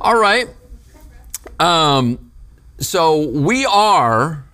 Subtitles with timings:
[0.00, 0.48] All right.
[1.60, 2.32] Um,
[2.78, 4.44] so we are,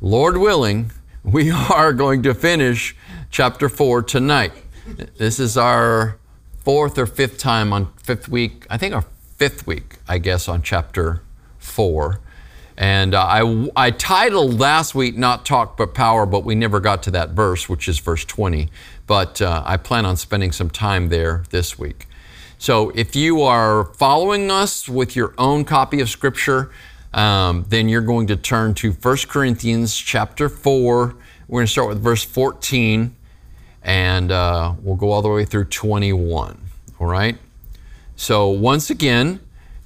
[0.00, 2.96] Lord willing, we are going to finish
[3.30, 4.52] chapter four tonight.
[5.18, 6.18] This is our
[6.64, 9.04] fourth or fifth time on fifth week, I think our
[9.36, 11.22] fifth week, I guess, on chapter
[11.58, 12.20] four.
[12.78, 17.02] And uh, I, I titled last week Not Talk But Power, but we never got
[17.02, 18.70] to that verse, which is verse 20.
[19.06, 22.06] But uh, I plan on spending some time there this week.
[22.60, 26.72] So if you are following us with your own copy of Scripture,
[27.14, 31.14] um, then you're going to turn to 1 Corinthians chapter 4.
[31.46, 33.14] We're going to start with verse 14,
[33.84, 36.60] and uh, we'll go all the way through 21.
[36.98, 37.38] All right?
[38.16, 39.38] So once again,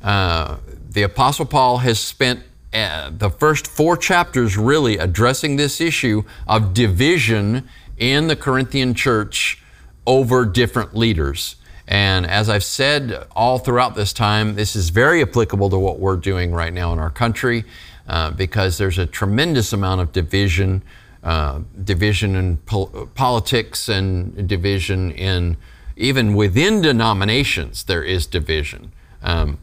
[0.03, 0.57] uh,
[0.89, 2.41] the Apostle Paul has spent
[2.73, 9.63] uh, the first four chapters really addressing this issue of division in the Corinthian church
[10.07, 11.57] over different leaders.
[11.93, 16.17] And as I've said all throughout this time, this is very applicable to what we're
[16.17, 17.65] doing right now in our country
[18.09, 20.83] uh, because there's a tremendous amount of division,
[21.23, 25.59] uh, division in pol- politics and division in
[25.95, 29.59] even within denominations, there is division um,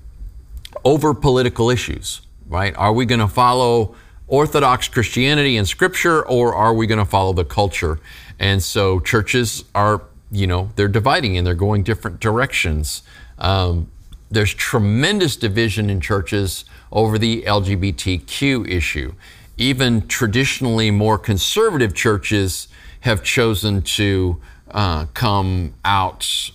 [0.85, 2.75] over political issues right?
[2.75, 3.95] Are we going to follow
[4.27, 7.99] Orthodox Christianity and Scripture, or are we going to follow the culture?
[8.39, 10.01] And so churches are,
[10.31, 13.03] you know, they're dividing and they're going different directions.
[13.37, 13.89] Um,
[14.29, 19.13] there's tremendous division in churches over the LGBTQ issue.
[19.57, 22.67] Even traditionally more conservative churches
[23.01, 24.39] have chosen to
[24.71, 26.51] uh, come out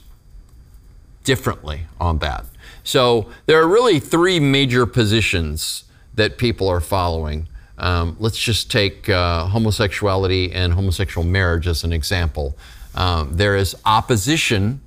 [1.24, 2.44] differently on that.
[2.84, 7.48] So there are really three major positions that people are following.
[7.78, 12.56] Um, let's just take uh, homosexuality and homosexual marriage as an example.
[12.94, 14.80] Um, there is opposition,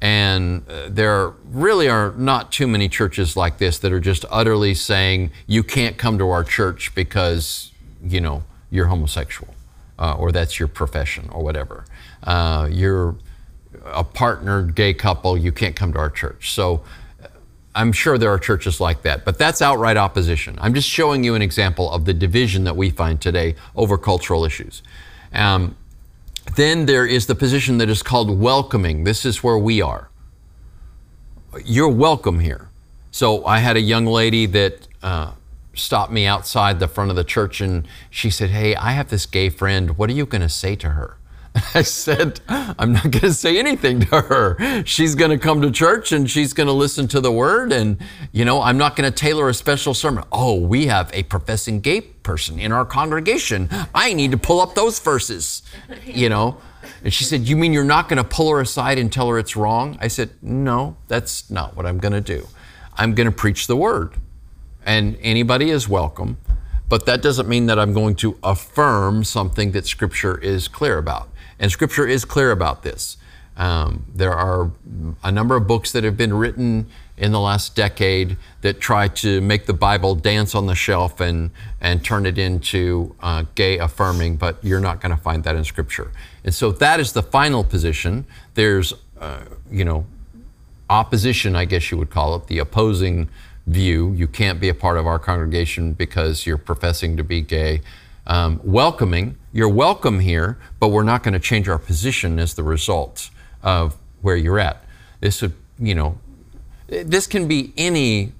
[0.00, 4.74] and uh, there really are not too many churches like this that are just utterly
[4.74, 9.54] saying you can't come to our church because you know you're homosexual
[9.98, 11.84] uh, or that's your profession or whatever.
[12.22, 13.16] Uh, you're
[13.84, 16.52] a partnered gay couple, you can't come to our church.
[16.52, 16.82] So
[17.74, 20.58] I'm sure there are churches like that, but that's outright opposition.
[20.60, 24.44] I'm just showing you an example of the division that we find today over cultural
[24.44, 24.82] issues.
[25.32, 25.76] Um,
[26.56, 29.04] then there is the position that is called welcoming.
[29.04, 30.10] This is where we are.
[31.64, 32.68] You're welcome here.
[33.10, 35.32] So I had a young lady that uh,
[35.74, 39.26] stopped me outside the front of the church and she said, Hey, I have this
[39.26, 39.96] gay friend.
[39.98, 41.17] What are you going to say to her?
[41.74, 44.84] I said, I'm not going to say anything to her.
[44.84, 47.72] She's going to come to church and she's going to listen to the word.
[47.72, 47.98] And,
[48.32, 50.24] you know, I'm not going to tailor a special sermon.
[50.32, 53.68] Oh, we have a professing gay person in our congregation.
[53.94, 55.62] I need to pull up those verses,
[56.04, 56.58] you know.
[57.02, 59.38] And she said, You mean you're not going to pull her aside and tell her
[59.38, 59.98] it's wrong?
[60.00, 62.46] I said, No, that's not what I'm going to do.
[62.96, 64.14] I'm going to preach the word.
[64.84, 66.38] And anybody is welcome.
[66.88, 71.28] But that doesn't mean that I'm going to affirm something that Scripture is clear about.
[71.58, 73.16] And Scripture is clear about this.
[73.56, 74.70] Um, there are
[75.24, 76.86] a number of books that have been written
[77.16, 81.50] in the last decade that try to make the Bible dance on the shelf and,
[81.80, 85.64] and turn it into uh, gay affirming, but you're not going to find that in
[85.64, 86.12] Scripture.
[86.44, 88.26] And so that is the final position.
[88.54, 90.06] There's, uh, you know,
[90.88, 93.28] opposition, I guess you would call it, the opposing
[93.66, 94.12] view.
[94.12, 97.82] You can't be a part of our congregation because you're professing to be gay
[98.28, 99.36] um, welcoming.
[99.52, 103.30] You're welcome here, but we're not going to change our position as the result
[103.62, 104.84] of where you're at.
[105.20, 106.18] This would, you know,
[106.86, 108.32] this can be any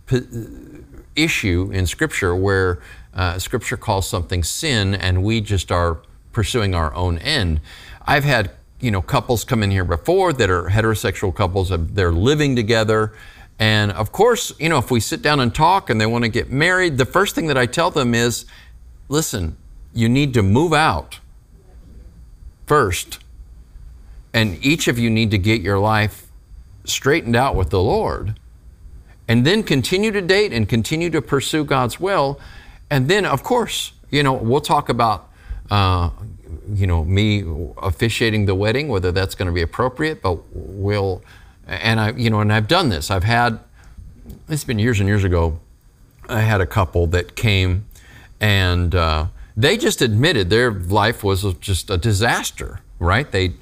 [1.17, 2.81] issue in Scripture where
[3.15, 5.99] uh, Scripture calls something sin and we just are
[6.33, 7.61] pursuing our own end.
[8.07, 11.71] I've had you know couples come in here before that are heterosexual couples.
[11.71, 13.13] They're living together.
[13.59, 16.29] And of course, you know, if we sit down and talk and they want to
[16.29, 18.45] get married, the first thing that I tell them is,
[19.09, 19.57] listen,
[19.99, 21.19] you need to move out
[22.67, 23.19] first.
[24.33, 26.29] And each of you need to get your life
[26.85, 28.39] straightened out with the Lord.
[29.27, 32.39] And then continue to date and continue to pursue God's will.
[32.89, 35.31] And then, of course, you know, we'll talk about,
[35.69, 36.11] uh,
[36.73, 37.43] you know, me
[37.79, 41.23] officiating the wedding, whether that's going to be appropriate, but we'll,
[41.67, 43.11] and I, you know, and I've done this.
[43.11, 43.59] I've had,
[44.49, 45.59] it's been years and years ago,
[46.29, 47.87] I had a couple that came
[48.41, 49.27] and, uh,
[49.59, 53.29] they just admitted their life was just a disaster, right?
[53.31, 53.55] They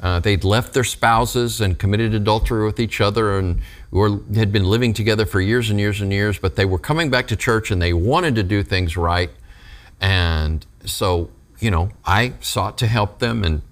[0.00, 4.64] uh, they'd left their spouses and committed adultery with each other and were, had been
[4.64, 7.70] living together for years and years and years, but they were coming back to church
[7.70, 9.30] and they wanted to do things right.
[10.02, 13.62] And so, you know, I sought to help them and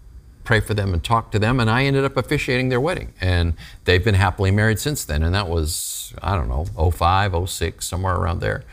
[0.44, 1.61] pray for them and talk to them.
[1.61, 3.12] And I ended up officiating their wedding.
[3.20, 5.23] And they've been happily married since then.
[5.23, 8.64] And that was, I don't know, 05, 06, somewhere around there.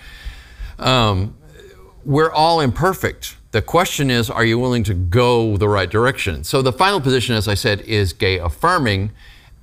[0.78, 1.36] Um,
[2.06, 3.38] we're all imperfect.
[3.52, 6.44] The question is, are you willing to go the right direction?
[6.44, 9.12] So the final position, as I said, is gay affirming.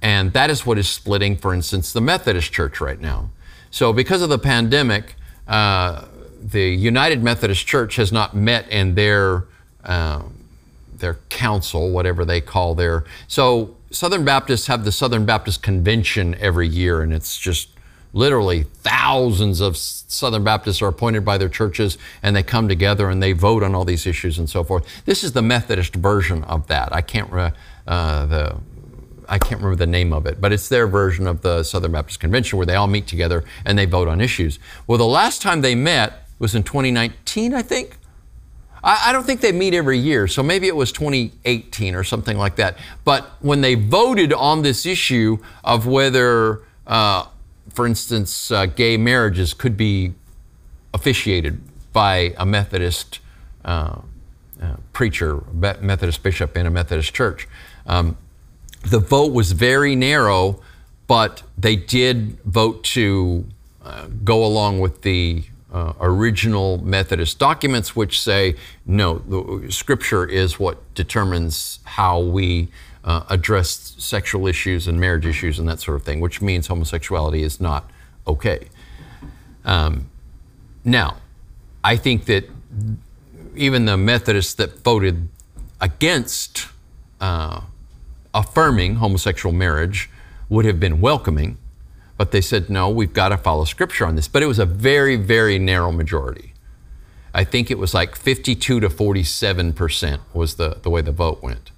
[0.02, 3.30] And that is what is splitting, for instance, the Methodist Church right now.
[3.70, 5.14] So because of the pandemic,
[5.46, 6.06] uh,
[6.42, 9.44] the United Methodist Church has not met in their
[9.84, 10.22] uh,
[10.98, 13.04] their council, whatever they call their.
[13.28, 17.68] So Southern Baptists have the Southern Baptist Convention every year, and it's just
[18.16, 23.22] literally thousands of Southern Baptists are appointed by their churches, and they come together and
[23.22, 24.86] they vote on all these issues and so forth.
[25.04, 26.94] This is the Methodist version of that.
[26.94, 27.52] I can't re,
[27.86, 28.56] uh, the
[29.28, 32.20] I can't remember the name of it, but it's their version of the Southern Baptist
[32.20, 34.58] Convention where they all meet together and they vote on issues.
[34.86, 37.98] Well, the last time they met was in 2019, I think.
[38.82, 42.38] I, I don't think they meet every year, so maybe it was 2018 or something
[42.38, 42.78] like that.
[43.04, 47.26] But when they voted on this issue of whether, uh,
[47.72, 50.12] for instance, uh, gay marriages could be
[50.94, 51.60] officiated
[51.92, 53.20] by a Methodist
[53.64, 54.00] uh,
[54.62, 57.48] uh preacher, Methodist bishop in a Methodist church,
[57.86, 58.16] um,
[58.82, 60.60] the vote was very narrow,
[61.06, 63.46] but they did vote to
[63.84, 68.54] uh, go along with the uh, original Methodist documents, which say
[68.86, 72.68] no, the Scripture is what determines how we
[73.06, 77.42] uh, address sexual issues and marriage issues and that sort of thing, which means homosexuality
[77.42, 77.90] is not
[78.26, 78.68] okay.
[79.64, 80.10] Um,
[80.84, 81.16] now,
[81.82, 82.44] I think that
[83.54, 85.28] even the Methodists that voted
[85.80, 86.66] against
[87.20, 87.62] uh,
[88.34, 90.10] affirming homosexual marriage
[90.48, 91.56] would have been welcoming
[92.16, 94.28] but they said, no, we've got to follow Scripture on this.
[94.28, 96.54] But it was a very, very narrow majority.
[97.34, 101.70] I think it was like 52 to 47% was the, the way the vote went.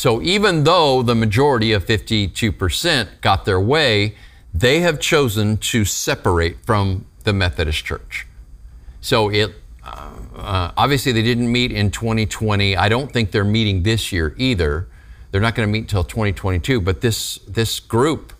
[0.00, 4.14] So even though the majority of 52% got their way,
[4.54, 8.26] they have chosen to separate from the Methodist Church.
[9.02, 12.78] So it uh, uh, obviously they didn't meet in 2020.
[12.78, 14.88] I don't think they're meeting this year either.
[15.32, 16.80] They're not going to meet until 2022.
[16.80, 18.32] But this this group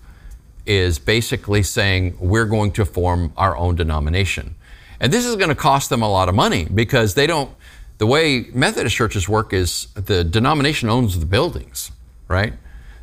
[0.64, 4.54] is basically saying we're going to form our own denomination.
[4.98, 7.50] And this is going to cost them a lot of money because they don't,
[8.00, 11.92] the way Methodist churches work is the denomination owns the buildings,
[12.28, 12.54] right?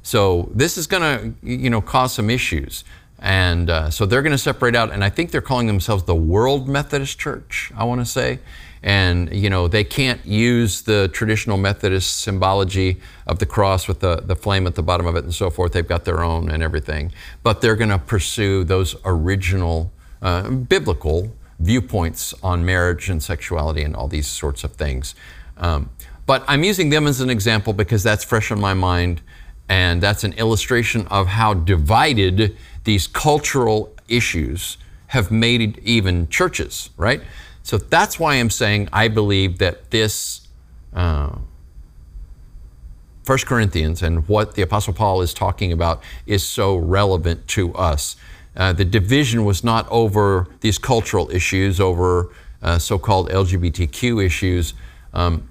[0.02, 2.84] So this is going to, you know, cause some issues.
[3.20, 6.16] And uh, so they're going to separate out, and I think they're calling themselves the
[6.16, 8.40] World Methodist Church, I want to say
[8.84, 14.18] and you know they can't use the traditional Methodist symbology of the cross with the,
[14.18, 15.74] the flame at the bottom of it and so forth.
[15.74, 17.12] They've got their own and everything,
[17.42, 19.92] but they're going to pursue those original
[20.22, 25.16] uh, biblical viewpoints on marriage and sexuality and all these sorts of things.
[25.58, 25.90] Um,
[26.26, 29.22] but I'm using them as an example because that's fresh in my mind,
[29.70, 34.78] and that's an illustration of how divided these cultural issues
[35.08, 37.22] have made even churches, right?
[37.64, 40.48] So that's why I'm saying I believe that this
[40.94, 41.38] uh,
[43.26, 48.16] 1 Corinthians and what the Apostle Paul is talking about is so relevant to us.
[48.58, 52.30] Uh, the division was not over these cultural issues, over
[52.62, 54.74] uh, so called LGBTQ issues.
[55.14, 55.48] Um,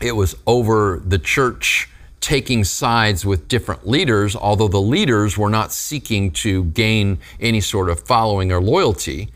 [0.00, 1.90] it was over the church
[2.20, 7.88] taking sides with different leaders, although the leaders were not seeking to gain any sort
[7.88, 9.30] of following or loyalty.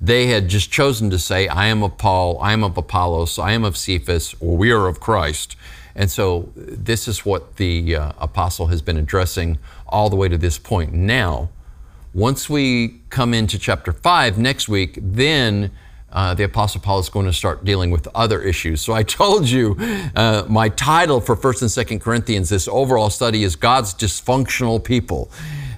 [0.00, 3.52] They had just chosen to say, I am of Paul, I am of Apollos, I
[3.52, 5.56] am of Cephas, or we are of Christ.
[5.94, 10.38] And so this is what the uh, apostle has been addressing all the way to
[10.38, 10.92] this point.
[10.92, 11.50] Now,
[12.14, 15.70] once we come into chapter 5 next week, then
[16.12, 18.80] uh, the Apostle Paul is going to start dealing with other issues.
[18.82, 19.76] So I told you
[20.14, 25.30] uh, my title for 1st and 2nd Corinthians, this overall study is God's Dysfunctional People.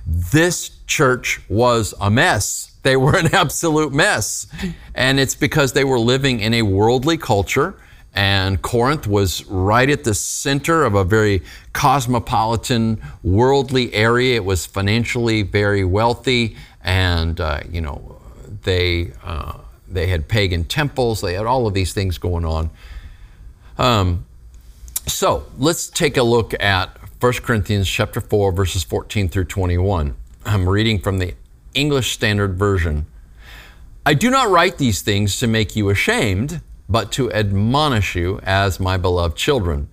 [0.07, 2.77] This church was a mess.
[2.83, 4.47] They were an absolute mess.
[4.95, 7.77] And it's because they were living in a worldly culture.
[8.15, 11.43] And Corinth was right at the center of a very
[11.73, 14.37] cosmopolitan, worldly area.
[14.37, 16.57] It was financially very wealthy.
[16.83, 18.21] And, uh, you know,
[18.63, 21.21] they, uh, they had pagan temples.
[21.23, 22.71] They had all of these things going on.
[23.79, 24.27] Um,
[25.07, 30.15] so let's take a look at 1 Corinthians chapter 4, verses 14 through 21.
[30.47, 31.35] I'm reading from the
[31.75, 33.07] English Standard Version.
[34.07, 36.61] I do not write these things to make you ashamed,
[36.95, 39.89] but to admonish you as my beloved children.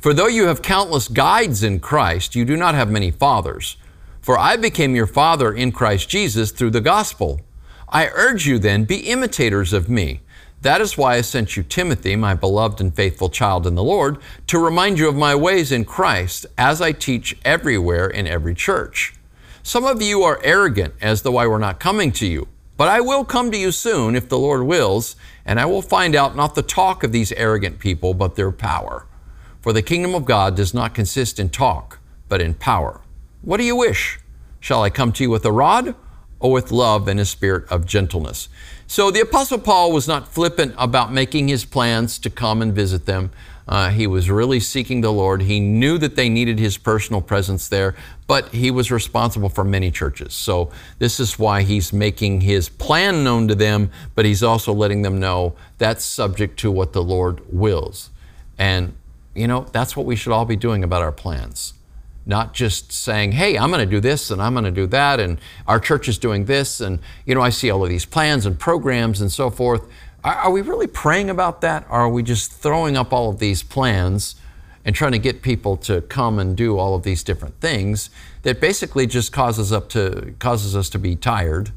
[0.00, 3.76] For though you have countless guides in Christ, you do not have many fathers.
[4.20, 7.40] For I became your father in Christ Jesus through the gospel.
[7.88, 10.22] I urge you then, be imitators of me.
[10.62, 14.18] That is why I sent you Timothy, my beloved and faithful child in the Lord,
[14.48, 19.14] to remind you of my ways in Christ, as I teach everywhere in every church.
[19.62, 22.48] Some of you are arrogant, as though I were not coming to you.
[22.76, 25.14] But I will come to you soon, if the Lord wills,
[25.44, 29.06] and I will find out not the talk of these arrogant people, but their power.
[29.60, 33.00] For the kingdom of God does not consist in talk, but in power.
[33.42, 34.18] What do you wish?
[34.58, 35.94] Shall I come to you with a rod,
[36.38, 38.48] or with love and a spirit of gentleness?
[38.86, 43.06] So the Apostle Paul was not flippant about making his plans to come and visit
[43.06, 43.30] them.
[43.70, 45.42] Uh, he was really seeking the Lord.
[45.42, 47.94] He knew that they needed his personal presence there,
[48.26, 50.34] but he was responsible for many churches.
[50.34, 55.02] So this is why he's making his plan known to them, but he's also letting
[55.02, 58.10] them know that's subject to what the Lord wills.
[58.58, 58.94] And,
[59.36, 61.74] you know, that's what we should all be doing about our plans
[62.26, 65.18] not just saying, hey, I'm going to do this and I'm going to do that,
[65.18, 68.46] and our church is doing this, and you know, I see all of these plans
[68.46, 69.82] and programs and so forth.
[70.22, 71.86] Are, are, we really praying about that?
[71.88, 74.36] Or are we just throwing up all of these plans
[74.84, 78.10] and trying to get people to come and do all of these different things
[78.42, 81.72] that basically just causes up to causes us to be tired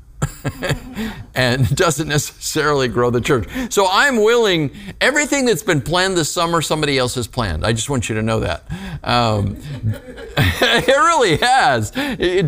[1.35, 3.47] and doesn't necessarily grow the church.
[3.69, 4.71] So I'm willing,
[5.01, 7.65] everything that's been planned this summer, somebody else has planned.
[7.65, 8.63] I just want you to know that.
[9.03, 9.57] Um,
[10.37, 11.91] it really has.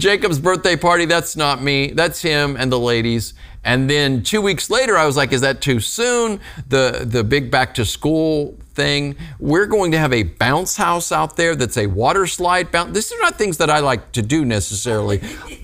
[0.01, 3.33] Jacob's birthday party, that's not me, that's him and the ladies.
[3.65, 6.39] And then two weeks later, I was like, is that too soon?
[6.69, 9.15] The, the big back to school thing.
[9.39, 12.93] We're going to have a bounce house out there that's a water slide bounce.
[12.93, 15.21] These are not things that I like to do necessarily.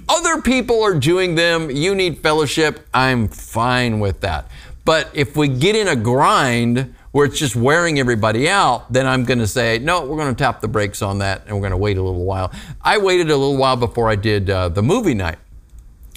[0.10, 1.70] Other people are doing them.
[1.70, 2.88] You need fellowship.
[2.94, 4.50] I'm fine with that.
[4.84, 9.26] But if we get in a grind where it's just wearing everybody out, then I'm
[9.26, 11.72] going to say, no, we're going to tap the brakes on that and we're going
[11.72, 12.52] to wait a little while.
[12.82, 15.38] I waited a little while before I did uh, the movie night.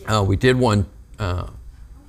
[0.06, 0.86] Uh, we did one
[1.18, 1.48] uh,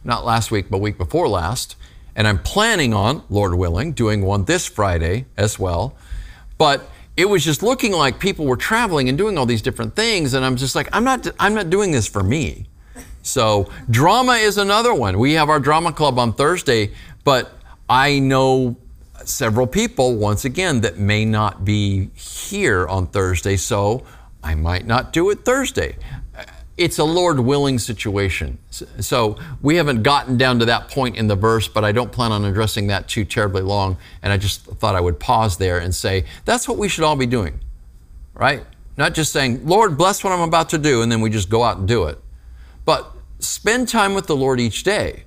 [0.06, 1.76] not last week, but week before last.
[2.16, 5.96] And I'm planning on, Lord willing, doing one this Friday as well.
[6.58, 10.34] But it was just looking like people were traveling and doing all these different things.
[10.34, 12.68] And I'm just like, I'm not, I'm not doing this for me.
[13.22, 15.18] So drama is another one.
[15.18, 16.92] We have our drama club on Thursday,
[17.24, 17.52] but
[17.90, 18.78] I know
[19.26, 23.58] several people, once again, that may not be here on Thursday.
[23.58, 24.06] So
[24.44, 25.98] I might not do it Thursday
[26.78, 28.58] it's a Lord willing situation.
[28.70, 32.34] So we haven't gotten down to that point in the verse, but I don't plan
[32.34, 33.98] on addressing that too terribly long.
[34.22, 37.16] And I just thought I would pause there and say, that's what we should all
[37.16, 37.62] be doing,
[38.34, 38.66] right?
[38.98, 41.64] Not just saying, Lord, bless what I'm about to do, and then we just go
[41.64, 42.20] out and do it.
[42.84, 45.24] But spend time with the Lord each day.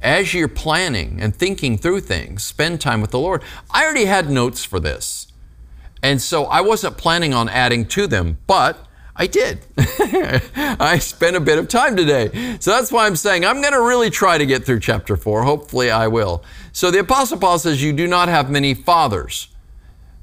[0.00, 3.42] As you're planning and thinking through things, spend time with the Lord.
[3.70, 5.28] I already had notes for this.
[6.02, 8.83] And so I wasn't planning on adding to them, but
[9.16, 9.60] I did.
[9.76, 12.56] I spent a bit of time today.
[12.58, 15.44] So that's why I'm saying I'm going to really try to get through chapter 4.
[15.44, 16.42] Hopefully, I will.
[16.72, 19.48] So the Apostle Paul says, You do not have many fathers.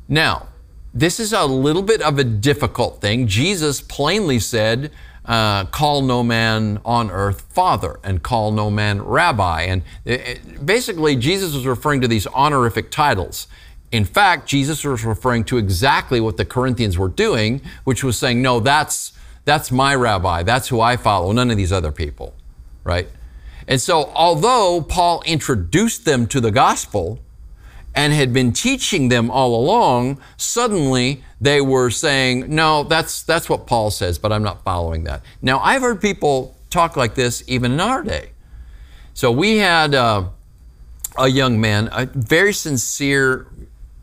[0.09, 0.47] Now,
[0.93, 3.27] this is a little bit of a difficult thing.
[3.27, 4.91] Jesus plainly said,
[5.25, 9.61] uh, Call no man on earth father, and call no man rabbi.
[9.61, 13.47] And it, it, basically, Jesus was referring to these honorific titles.
[13.91, 18.41] In fact, Jesus was referring to exactly what the Corinthians were doing, which was saying,
[18.41, 19.11] no, that's,
[19.43, 20.43] that's my rabbi.
[20.43, 22.33] That's who I follow, none of these other people,
[22.83, 23.09] right?
[23.67, 27.19] And so, although Paul introduced them to the gospel
[27.93, 33.67] and had been teaching them all along, suddenly they were saying, no, that's, that's what
[33.67, 35.21] Paul says, but I'm not following that.
[35.41, 38.31] Now, I've heard people talk like this even in our day.
[39.13, 40.29] So, we had uh,
[41.17, 43.47] a young man, a very sincere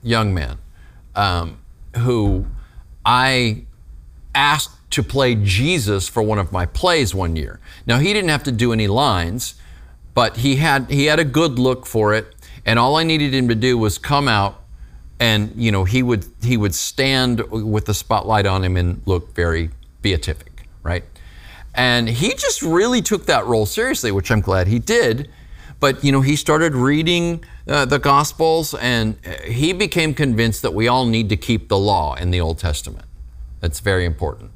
[0.02, 0.59] young man
[1.14, 1.59] um,
[1.97, 2.47] who
[3.05, 3.64] I
[4.35, 7.61] asked to play Jesus for one of my plays one year.
[7.87, 9.55] Now he didn't have to do any lines,
[10.14, 13.49] but he had he had a good look for it, and all I needed him
[13.49, 14.62] to do was come out
[15.21, 19.35] and you know he would he would stand with the spotlight on him and look
[19.35, 19.71] very
[20.02, 21.05] beatific, right?
[21.75, 25.31] And he just really took that role seriously, which I'm glad he did.
[25.80, 30.75] But you know, he started reading uh, the Gospels, and uh, he became convinced that
[30.75, 33.04] we all need to keep the law in the Old Testament.
[33.61, 34.50] That's very important.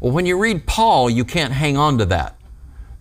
[0.00, 2.36] Well, when you read Paul, you can't hang on to that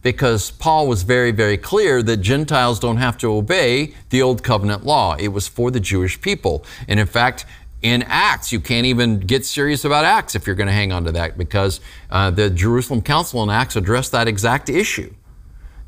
[0.01, 4.85] because Paul was very, very clear that Gentiles don't have to obey the Old Covenant
[4.85, 5.15] law.
[5.15, 6.65] It was for the Jewish people.
[6.87, 7.45] And in fact,
[7.81, 11.03] in Acts, you can't even get serious about Acts if you're going to hang on
[11.03, 15.13] to that because uh, the Jerusalem Council in Acts addressed that exact issue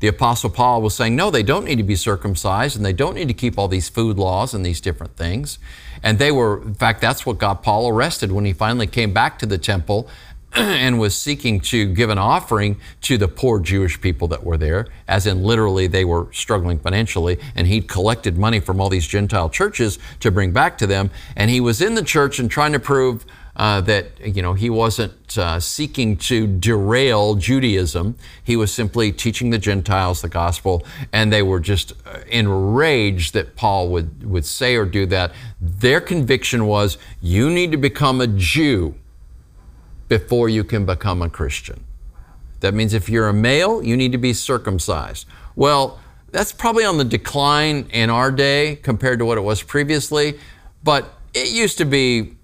[0.00, 3.14] the Apostle Paul was saying, no, they don't need to be circumcised and they don't
[3.14, 5.58] need to keep all these food laws and these different things.
[6.02, 9.38] And they were, in fact, that's what got Paul arrested when he finally came back
[9.40, 10.08] to the temple
[10.54, 14.88] and was seeking to give an offering to the poor Jewish people that were there,
[15.06, 19.50] as in literally they were struggling financially, and he'd collected money from all these Gentile
[19.50, 21.10] churches to bring back to them.
[21.36, 23.24] And he was in the church and trying to prove
[23.56, 28.16] uh, that you know he wasn't uh, seeking to derail Judaism.
[28.42, 33.56] He was simply teaching the Gentiles the gospel, and they were just uh, enraged that
[33.56, 35.32] Paul would would say or do that.
[35.60, 38.94] Their conviction was, "You need to become a Jew."
[40.10, 41.84] before you can become a Christian.
[42.60, 45.24] That means if you're a male, you need to be circumcised.
[45.54, 46.00] Well,
[46.32, 50.38] that's probably on the decline in our day compared to what it was previously,
[50.82, 52.36] but it used to be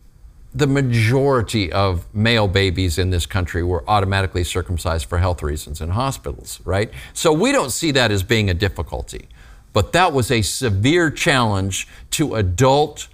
[0.55, 5.91] the majority of male babies in this country were automatically circumcised for health reasons in
[5.91, 6.91] hospitals, right?
[7.13, 9.29] So we don't see that as being a difficulty.
[9.73, 13.09] But that was a severe challenge to adult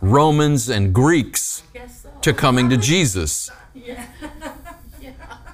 [0.00, 2.08] Romans and Greeks so.
[2.22, 3.50] to coming to Jesus.
[3.74, 4.06] Yeah,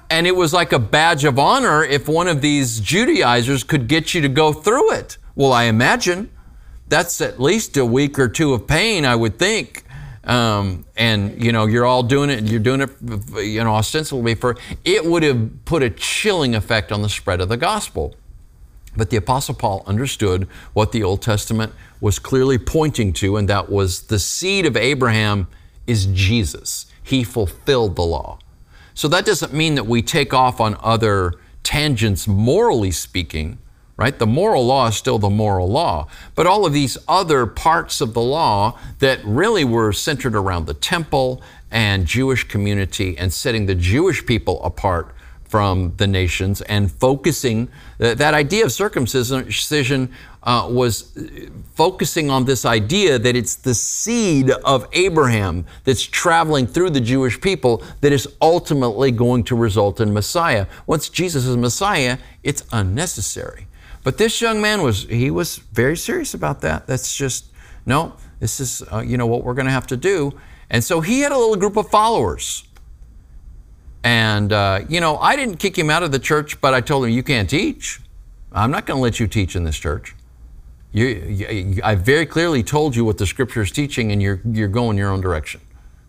[0.09, 4.13] And it was like a badge of honor if one of these Judaizers could get
[4.13, 5.17] you to go through it.
[5.35, 6.31] Well, I imagine
[6.87, 9.83] that's at least a week or two of pain, I would think.
[10.25, 12.89] Um, and you know, you're all doing it, you're doing it,
[13.43, 17.49] you know, ostensibly for it would have put a chilling effect on the spread of
[17.49, 18.15] the gospel.
[18.95, 23.69] But the Apostle Paul understood what the Old Testament was clearly pointing to, and that
[23.69, 25.47] was the seed of Abraham
[25.87, 28.39] is Jesus he fulfilled the law.
[28.93, 33.57] So that doesn't mean that we take off on other tangents, morally speaking,
[34.03, 34.19] right?
[34.19, 36.09] The moral law is still the moral law.
[36.35, 40.73] But all of these other parts of the law that really were centered around the
[40.73, 41.41] temple
[41.71, 47.69] and Jewish community and setting the Jewish people apart from the nations and focusing
[48.01, 50.11] uh, that idea of circumcision
[50.43, 51.17] uh, was
[51.73, 57.39] focusing on this idea that it's the seed of Abraham that's traveling through the Jewish
[57.39, 60.65] people that is ultimately going to result in Messiah.
[60.87, 63.67] Once Jesus is Messiah, it's unnecessary.
[64.03, 66.87] But this young man was he was very serious about that.
[66.87, 67.45] That's just
[67.85, 68.15] no.
[68.39, 70.37] This is uh, you know what we're going to have to do.
[70.69, 72.63] And so he had a little group of followers
[74.03, 77.05] and, uh, you know, I didn't kick him out of the church, but I told
[77.05, 78.01] him, you can't teach.
[78.51, 80.13] I'm not going to let you teach in this church.
[80.91, 84.67] You, you, I very clearly told you what the scripture is teaching, and you're, you're
[84.67, 85.61] going your own direction.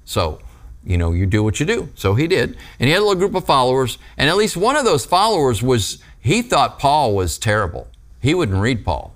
[0.04, 0.40] So,
[0.84, 1.88] you know, you do what you do.
[1.94, 2.58] So he did.
[2.80, 5.62] And he had a little group of followers, and at least one of those followers
[5.62, 7.86] was, he thought Paul was terrible.
[8.18, 9.14] He wouldn't read Paul.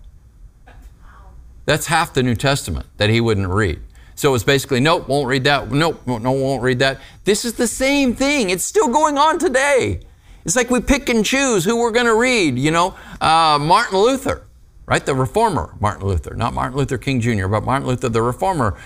[1.65, 3.81] That's half the New Testament that he wouldn't read.
[4.15, 5.71] So it's basically, nope, won't read that.
[5.71, 7.01] Nope, no, won't read that.
[7.25, 8.51] This is the same thing.
[8.51, 10.01] It's still going on today.
[10.45, 12.59] It's like we pick and choose who we're going to read.
[12.59, 14.43] You know, uh, Martin Luther,
[14.85, 15.05] right?
[15.05, 18.77] The reformer, Martin Luther, not Martin Luther King Jr., but Martin Luther, the reformer.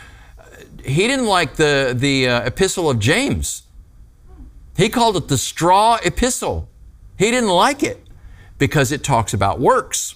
[0.84, 3.64] He didn't like the, the uh, epistle of James.
[4.76, 6.68] He called it the straw epistle.
[7.18, 8.01] He didn't like it
[8.62, 10.14] because it talks about works.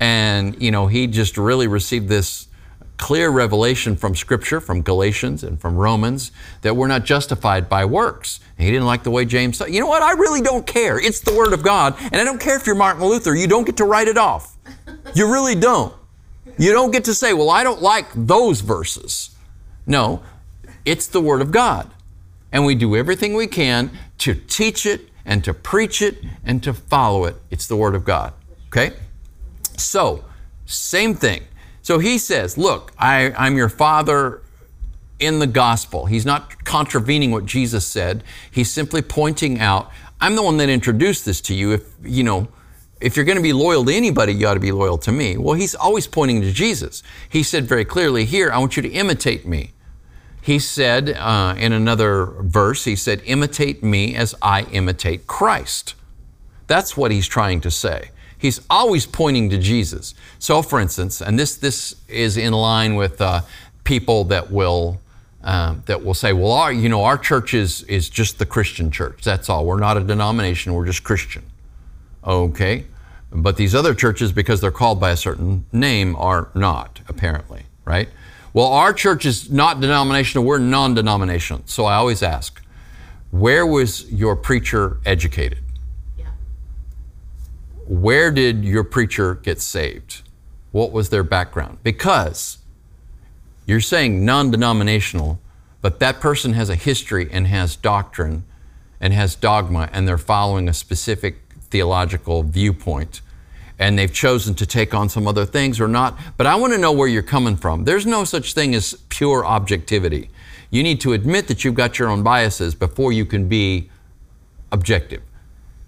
[0.00, 2.48] And, you know, he just really received this
[2.96, 8.40] clear revelation from Scripture, from Galatians and from Romans, that we're not justified by works.
[8.56, 10.00] And he didn't like the way James said, you know what?
[10.00, 10.98] I really don't care.
[10.98, 11.94] It's the Word of God.
[12.00, 13.34] And I don't care if you're Martin Luther.
[13.34, 14.56] You don't get to write it off.
[15.14, 15.92] You really don't.
[16.56, 19.36] You don't get to say, well, I don't like those verses.
[19.86, 20.22] No,
[20.86, 21.90] it's the Word of God.
[22.50, 26.74] And we do everything we can to teach it and to preach it and to
[26.74, 27.36] follow it.
[27.50, 28.32] It's the Word of God.
[28.68, 28.92] Okay?
[29.76, 30.24] So,
[30.66, 31.44] same thing.
[31.82, 34.42] So he says, Look, I, I'm your father
[35.18, 36.06] in the gospel.
[36.06, 38.24] He's not contravening what Jesus said.
[38.50, 41.72] He's simply pointing out, I'm the one that introduced this to you.
[41.72, 42.48] If, you know,
[43.00, 45.36] if you're going to be loyal to anybody, you ought to be loyal to me.
[45.36, 47.02] Well, he's always pointing to Jesus.
[47.28, 49.72] He said very clearly here, I want you to imitate me.
[50.44, 55.94] He said uh, in another verse, he said, imitate me as I imitate Christ.
[56.66, 58.10] That's what he's trying to say.
[58.36, 60.14] He's always pointing to Jesus.
[60.38, 63.40] So, for instance, and this, this is in line with uh,
[63.84, 65.00] people that will,
[65.42, 68.90] um, that will say, well, our, you know, our church is, is just the Christian
[68.90, 69.24] church.
[69.24, 69.64] That's all.
[69.64, 71.44] We're not a denomination, we're just Christian.
[72.22, 72.84] Okay.
[73.32, 78.10] But these other churches, because they're called by a certain name, are not, apparently, right?
[78.54, 81.62] Well, our church is not denominational, we're non denominational.
[81.66, 82.62] So I always ask,
[83.30, 85.58] where was your preacher educated?
[87.86, 90.22] where did your preacher get saved?
[90.72, 91.78] What was their background?
[91.82, 92.58] Because
[93.66, 95.38] you're saying non denominational,
[95.80, 98.44] but that person has a history and has doctrine
[99.00, 103.20] and has dogma, and they're following a specific theological viewpoint.
[103.78, 106.18] And they've chosen to take on some other things or not.
[106.36, 107.84] But I want to know where you're coming from.
[107.84, 110.30] There's no such thing as pure objectivity.
[110.70, 113.90] You need to admit that you've got your own biases before you can be
[114.72, 115.22] objective.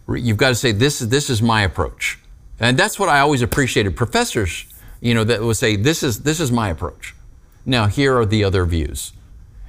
[0.09, 2.18] You've got to say, this is, this is my approach.
[2.59, 3.96] And that's what I always appreciated.
[3.96, 4.64] Professors,
[5.01, 7.14] you know, that would say, this is, this is my approach.
[7.64, 9.12] Now, here are the other views.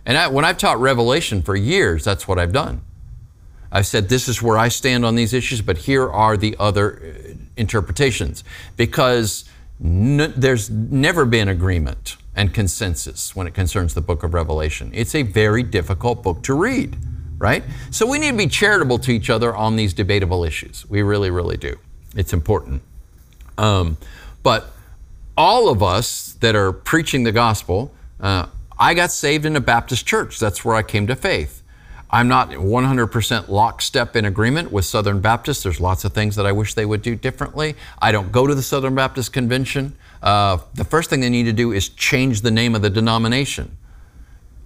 [0.06, 2.82] And I, when I've taught Revelation for years, that's what I've done.
[3.72, 7.02] I've said, this is where I stand on these issues, but here are the other
[7.02, 8.44] uh, interpretations.
[8.76, 9.46] Because
[9.80, 14.92] there's never been agreement and consensus when it concerns the book of Revelation.
[14.94, 16.96] It's a very difficult book to read,
[17.38, 17.64] right?
[17.92, 20.86] So we need to be charitable to each other on these debatable issues.
[20.90, 21.78] We really, really do.
[22.16, 22.82] It's important.
[23.58, 23.98] Um,
[24.44, 24.72] but
[25.36, 28.48] all of us that are preaching the gospel, uh,
[28.80, 30.40] I got saved in a Baptist church.
[30.40, 31.57] That's where I came to faith.
[32.10, 35.64] I'm not 100% lockstep in agreement with Southern Baptists.
[35.64, 37.76] There's lots of things that I wish they would do differently.
[38.00, 39.98] I don't go to the Southern Baptist Convention.
[40.24, 43.78] Uh, the first thing they need to do is change the name of the denomination.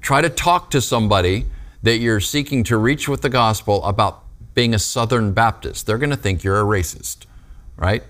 [0.01, 1.45] Try to talk to somebody
[1.81, 4.23] that you're seeking to reach with the gospel about
[4.53, 5.87] being a Southern Baptist.
[5.87, 7.25] They're going to think you're a racist,
[7.75, 8.03] right?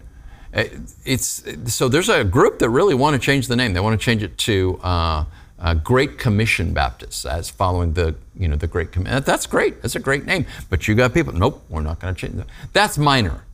[0.53, 0.65] Uh,
[1.05, 3.71] it's so there's a group that really want to change the name.
[3.73, 5.25] They want to change it to uh,
[5.61, 9.23] uh, Great Commission Baptists, as following the you know the Great Commission.
[9.23, 9.81] That's great.
[9.81, 10.45] That's a great name.
[10.69, 11.33] But you got people.
[11.33, 12.47] Nope, we're not going to change that.
[12.73, 13.45] That's minor.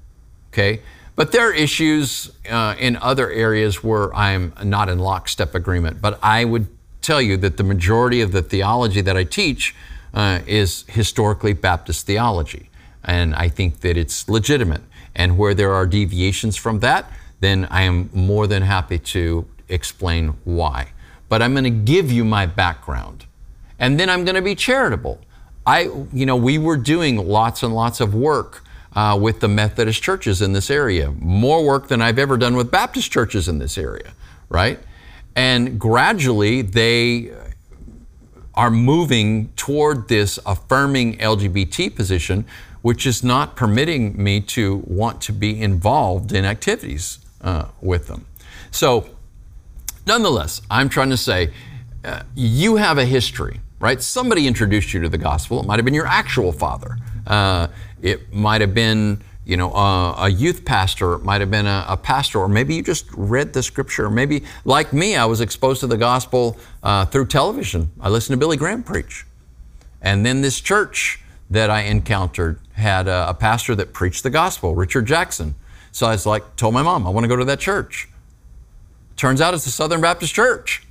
[0.53, 0.81] Okay.
[1.17, 5.99] But there are issues uh, in other areas where I'm not in lockstep agreement.
[5.99, 6.67] But I would
[7.01, 9.75] tell you that the majority of the theology that I teach
[10.13, 12.69] uh, is historically Baptist theology.
[13.03, 14.81] And I think that it's legitimate.
[15.15, 20.35] And where there are deviations from that, then I am more than happy to explain
[20.43, 20.91] why.
[21.29, 23.25] But I'm going to give you my background.
[23.79, 25.19] And then I'm going to be charitable.
[25.65, 28.63] I, you know, we were doing lots and lots of work
[28.95, 31.11] uh, with the Methodist churches in this area.
[31.11, 34.13] More work than I've ever done with Baptist churches in this area,
[34.49, 34.79] right?
[35.35, 37.31] And gradually they
[38.55, 42.45] are moving toward this affirming LGBT position,
[42.81, 48.25] which is not permitting me to want to be involved in activities uh, with them.
[48.71, 49.09] So,
[50.07, 51.51] nonetheless, I'm trying to say
[52.03, 54.01] uh, you have a history, right?
[54.01, 55.59] Somebody introduced you to the gospel.
[55.59, 56.97] It might have been your actual father.
[57.27, 57.67] Uh,
[58.01, 61.13] it might have been, you know, a, a youth pastor.
[61.13, 64.09] It might have been a, a, pastor, or maybe you just read the scripture.
[64.09, 67.91] Maybe, like me, I was exposed to the gospel uh, through television.
[67.99, 69.25] I listened to Billy Graham preach,
[70.01, 74.75] and then this church that I encountered had a, a pastor that preached the gospel,
[74.75, 75.55] Richard Jackson.
[75.91, 78.07] So I was like, told my mom, I want to go to that church.
[79.17, 80.87] Turns out it's a Southern Baptist church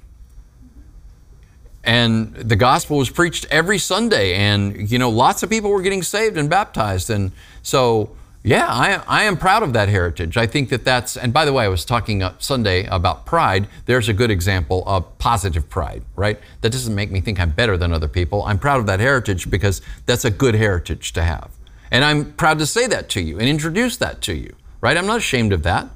[1.87, 6.03] and the gospel was preached every Sunday, and you know, lots of people were getting
[6.03, 7.31] saved and baptized, and
[7.63, 8.11] so
[8.43, 10.37] yeah, I, I am proud of that heritage.
[10.37, 13.67] I think that that's, and by the way, I was talking Sunday about pride.
[13.87, 16.39] There's a good example of positive pride, right?
[16.61, 18.45] That doesn't make me think I'm better than other people.
[18.45, 21.51] I'm proud of that heritage because that's a good heritage to have.
[21.91, 24.97] And I'm proud to say that to you and introduce that to you, right?
[24.97, 25.89] I'm not ashamed of that.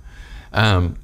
[0.52, 0.96] Um,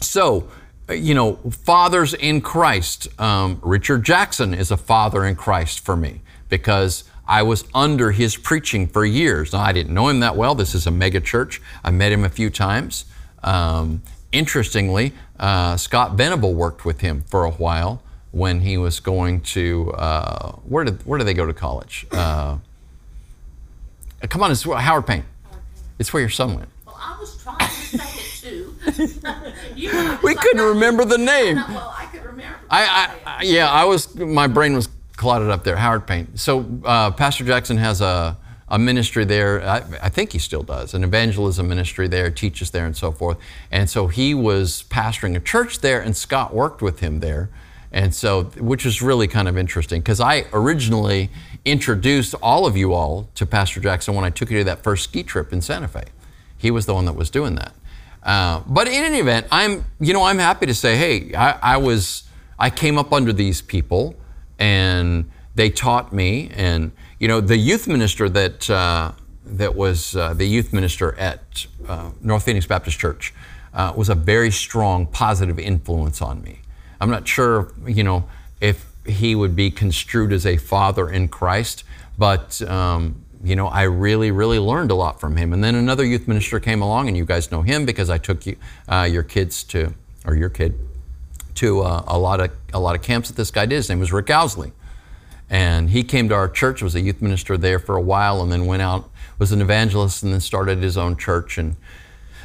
[0.00, 0.48] so,
[0.90, 3.08] you know, fathers in Christ.
[3.20, 8.36] Um, Richard Jackson is a father in Christ for me because I was under his
[8.36, 9.52] preaching for years.
[9.52, 10.54] Now, I didn't know him that well.
[10.54, 11.60] This is a mega church.
[11.84, 13.04] I met him a few times.
[13.42, 19.40] Um, interestingly, uh, Scott Venable worked with him for a while when he was going
[19.40, 22.06] to uh, where did where did they go to college?
[22.10, 22.58] Uh,
[24.28, 25.24] come on, it's Howard Payne.
[25.98, 26.68] It's where your son went.
[26.86, 28.64] Well, I was trying to say
[30.22, 31.56] we couldn't remember the name.
[31.56, 32.58] well, I could remember.
[32.70, 34.14] I, I, yeah, I was.
[34.14, 35.76] My brain was clotted up there.
[35.76, 36.36] Howard Payne.
[36.36, 38.36] So uh, Pastor Jackson has a
[38.70, 39.62] a ministry there.
[39.66, 43.38] I, I, think he still does an evangelism ministry there, teaches there, and so forth.
[43.70, 47.48] And so he was pastoring a church there, and Scott worked with him there.
[47.90, 51.30] And so, which was really kind of interesting because I originally
[51.64, 55.04] introduced all of you all to Pastor Jackson when I took you to that first
[55.04, 56.04] ski trip in Santa Fe.
[56.58, 57.72] He was the one that was doing that.
[58.22, 61.76] Uh, but in any event, I'm, you know, I'm happy to say, hey, I, I,
[61.76, 62.24] was,
[62.58, 64.14] I came up under these people,
[64.58, 69.12] and they taught me, and you know, the youth minister that uh,
[69.44, 73.34] that was uh, the youth minister at uh, North Phoenix Baptist Church
[73.74, 76.60] uh, was a very strong, positive influence on me.
[77.00, 78.28] I'm not sure, you know,
[78.60, 81.84] if he would be construed as a father in Christ,
[82.16, 85.52] but um, you know, I really, really learned a lot from him.
[85.52, 88.46] And then another youth minister came along, and you guys know him because I took
[88.46, 88.56] you,
[88.88, 90.78] uh, your kids to, or your kid,
[91.56, 93.76] to uh, a lot of a lot of camps that this guy did.
[93.76, 94.72] His name was Rick Owsley,
[95.50, 96.82] and he came to our church.
[96.82, 100.22] Was a youth minister there for a while, and then went out, was an evangelist,
[100.22, 101.58] and then started his own church.
[101.58, 101.76] And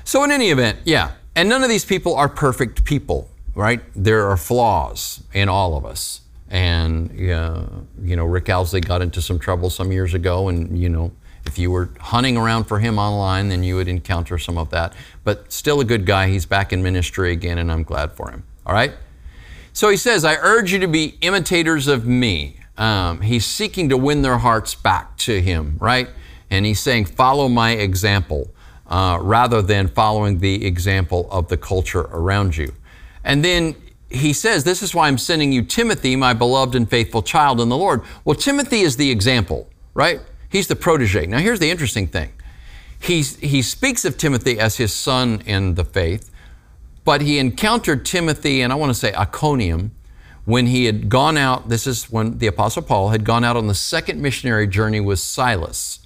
[0.03, 1.11] so, in any event, yeah.
[1.35, 3.81] And none of these people are perfect people, right?
[3.95, 6.21] There are flaws in all of us.
[6.53, 7.63] And, uh,
[8.03, 11.11] you know, Rick Owsley got into some trouble some years ago, and, you know,
[11.47, 14.93] if you were hunting around for him online, then you would encounter some of that.
[15.23, 16.29] But still a good guy.
[16.29, 18.43] He's back in ministry again, and I'm glad for him.
[18.67, 18.93] All right?
[19.73, 22.57] So he says, I urge you to be imitators of me.
[22.77, 26.07] Um, he's seeking to win their hearts back to him, right?
[26.51, 28.53] And he's saying, follow my example
[28.85, 32.73] uh, rather than following the example of the culture around you.
[33.23, 33.75] And then
[34.13, 37.69] he says, This is why I'm sending you Timothy, my beloved and faithful child in
[37.69, 38.01] the Lord.
[38.23, 40.21] Well, Timothy is the example, right?
[40.49, 41.25] He's the protege.
[41.25, 42.31] Now, here's the interesting thing.
[42.99, 46.31] He's, he speaks of Timothy as his son in the faith,
[47.03, 49.91] but he encountered Timothy, and I want to say Iconium,
[50.45, 51.69] when he had gone out.
[51.69, 55.19] This is when the Apostle Paul had gone out on the second missionary journey with
[55.19, 55.99] Silas.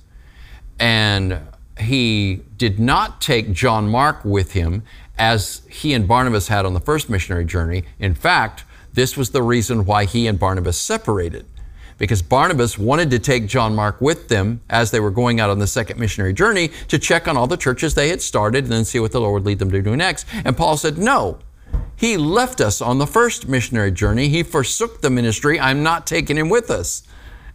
[0.79, 1.39] And
[1.79, 4.83] he did not take John Mark with him
[5.17, 7.83] as he and Barnabas had on the first missionary journey.
[7.99, 11.45] In fact, this was the reason why he and Barnabas separated.
[11.97, 15.59] Because Barnabas wanted to take John Mark with them as they were going out on
[15.59, 18.85] the second missionary journey to check on all the churches they had started and then
[18.85, 20.27] see what the Lord would lead them to do next.
[20.45, 21.39] And Paul said, No,
[21.95, 24.29] he left us on the first missionary journey.
[24.29, 25.59] He forsook the ministry.
[25.59, 27.01] I'm not taking him with us.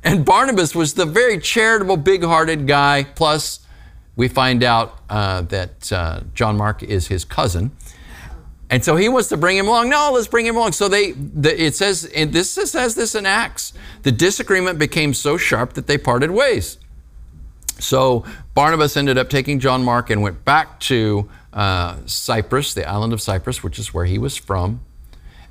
[0.03, 3.05] And Barnabas was the very charitable, big hearted guy.
[3.05, 3.61] Plus,
[4.17, 7.71] we find out uh, that uh, John Mark is his cousin.
[8.69, 9.91] And so he wants to bring him along.
[9.91, 10.73] No, let's bring him along.
[10.73, 13.75] So they, the, it says, and this says this in Acts.
[14.03, 16.79] The disagreement became so sharp that they parted ways.
[17.79, 23.13] So Barnabas ended up taking John Mark and went back to uh, Cyprus, the island
[23.13, 24.81] of Cyprus, which is where he was from.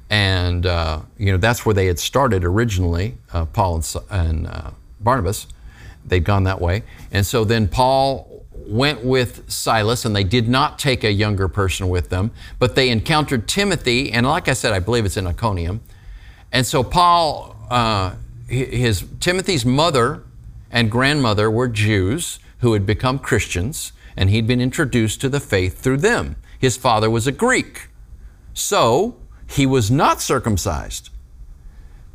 [0.09, 4.71] And, uh, you know, that's where they had started originally, uh, Paul and, and uh,
[4.99, 5.47] Barnabas.
[6.03, 6.83] They'd gone that way.
[7.11, 8.30] And so then Paul
[8.71, 12.89] went with Silas, and they did not take a younger person with them, but they
[12.89, 15.81] encountered Timothy, and like I said, I believe it's in Iconium.
[16.51, 18.15] And so Paul, uh,
[18.47, 20.23] his Timothy's mother
[20.71, 25.79] and grandmother were Jews who had become Christians, and he'd been introduced to the faith
[25.79, 26.37] through them.
[26.57, 27.89] His father was a Greek,
[28.53, 31.09] so he was not circumcised.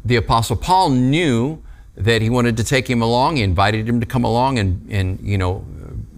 [0.05, 1.63] The Apostle Paul knew
[1.97, 3.37] that he wanted to take him along.
[3.37, 5.65] He invited him to come along and, and you know,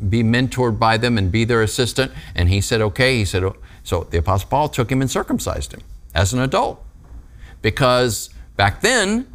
[0.09, 2.13] be mentored by them and be their assistant.
[2.35, 3.17] And he said, okay.
[3.17, 3.45] He said,
[3.83, 5.81] so the Apostle Paul took him and circumcised him
[6.15, 6.85] as an adult.
[7.63, 9.27] Because back then,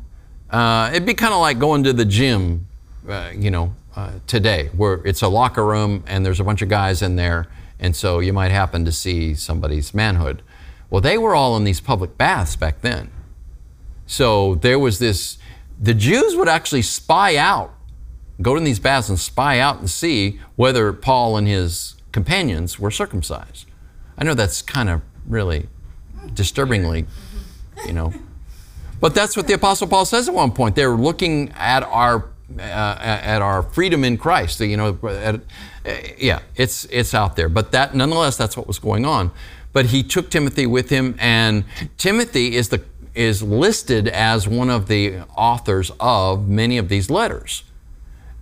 [0.50, 2.68] uh, it'd be kind of like going to the gym,
[3.10, 6.70] uh, you know, uh, today, where it's a locker room and there's a bunch of
[6.70, 7.48] guys in there.
[7.80, 10.42] And so you might happen to see somebody's manhood.
[10.90, 13.12] Well, they were all in these public baths back then.
[14.06, 15.38] So there was this,
[15.80, 17.74] the Jews would actually spy out
[18.42, 22.92] go to these baths and spy out and see whether Paul and his companions were
[22.92, 23.66] circumcised.
[24.18, 25.68] I know that's kind of really
[26.34, 27.06] disturbingly,
[27.86, 28.14] you know.
[29.00, 30.76] But that's what the Apostle Paul says at one point.
[30.76, 34.60] They're looking at our uh, at our freedom in Christ.
[34.62, 35.42] You know, at,
[36.18, 37.50] yeah, it's it's out there.
[37.50, 39.32] But that nonetheless, that's what was going on.
[39.74, 41.66] But he took Timothy with him, and
[41.98, 47.64] Timothy is the is listed as one of the authors of many of these letters.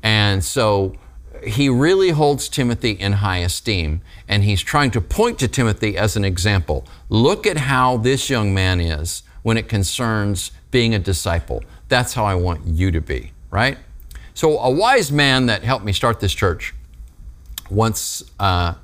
[0.03, 0.95] And so
[1.43, 6.15] he really holds Timothy in high esteem, and he's trying to point to Timothy as
[6.15, 6.85] an example.
[7.09, 11.63] Look at how this young man is when it concerns being a disciple.
[11.89, 13.77] That's how I want you to be, right?
[14.33, 16.73] So, a wise man that helped me start this church
[17.69, 18.75] once uh,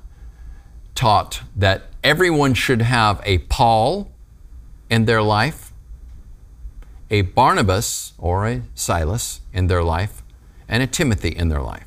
[0.94, 4.10] taught that everyone should have a Paul
[4.90, 5.72] in their life,
[7.10, 10.22] a Barnabas or a Silas in their life,
[10.68, 11.84] and a Timothy in their life.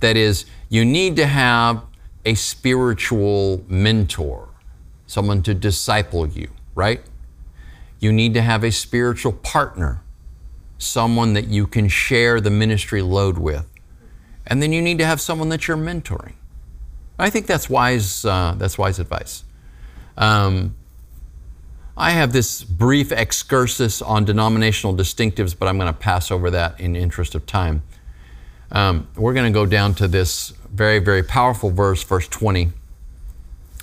[0.00, 1.82] That is, you need to have
[2.24, 4.48] a spiritual mentor,
[5.06, 7.00] someone to disciple you, right?
[8.00, 10.02] You need to have a spiritual partner,
[10.78, 13.66] someone that you can share the ministry load with.
[14.46, 16.34] And then you need to have someone that you're mentoring.
[17.18, 19.44] I think that's wise, uh, that's wise advice.
[20.16, 20.76] Um,
[22.00, 26.78] I have this brief excursus on denominational distinctives, but I'm going to pass over that
[26.78, 27.82] in interest of time.
[28.70, 32.70] Um, we're going to go down to this very, very powerful verse, verse 20,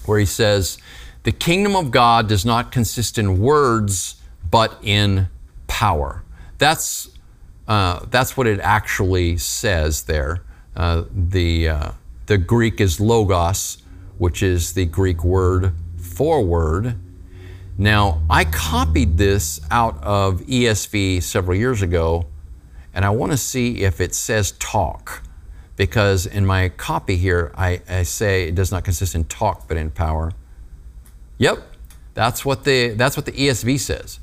[0.05, 0.77] where he says,
[1.23, 4.15] The kingdom of God does not consist in words,
[4.49, 5.27] but in
[5.67, 6.23] power.
[6.57, 7.09] That's,
[7.67, 10.41] uh, that's what it actually says there.
[10.73, 11.91] Uh, the, uh,
[12.27, 13.79] the Greek is logos,
[14.17, 16.97] which is the Greek word for word
[17.77, 22.25] now, I copied this out of ESV several years ago,
[22.93, 25.23] and I want to see if it says talk,
[25.75, 29.75] because in my copy here, I, I, say it does not consist in talk, but
[29.75, 30.31] in power.
[31.37, 31.63] Yep,
[32.13, 34.21] that's what the, that's what the ESV says.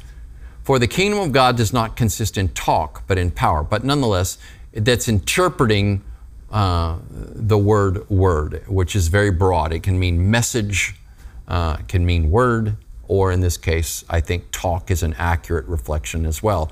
[0.62, 3.62] For the kingdom of God does not consist in talk, but in power.
[3.62, 4.38] But nonetheless,
[4.72, 6.02] that's interpreting
[6.50, 9.74] uh, the word word, which is very broad.
[9.74, 10.94] It can mean message,
[11.48, 12.76] uh, can mean word,
[13.08, 16.70] or in this case, I think talk is an accurate reflection as well.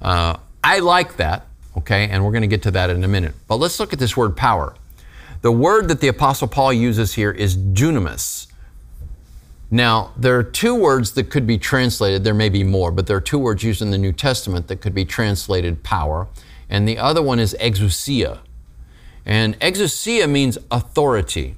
[0.00, 3.34] Uh, I like that, okay, and we're going to get to that in a minute.
[3.46, 4.74] But let's look at this word power.
[5.40, 8.48] The word that the Apostle Paul uses here is dunamis.
[9.70, 13.16] Now, there are two words that could be translated, there may be more, but there
[13.16, 16.26] are two words used in the New Testament that could be translated power,
[16.70, 18.38] and the other one is exousia.
[19.26, 21.56] And exousia means authority.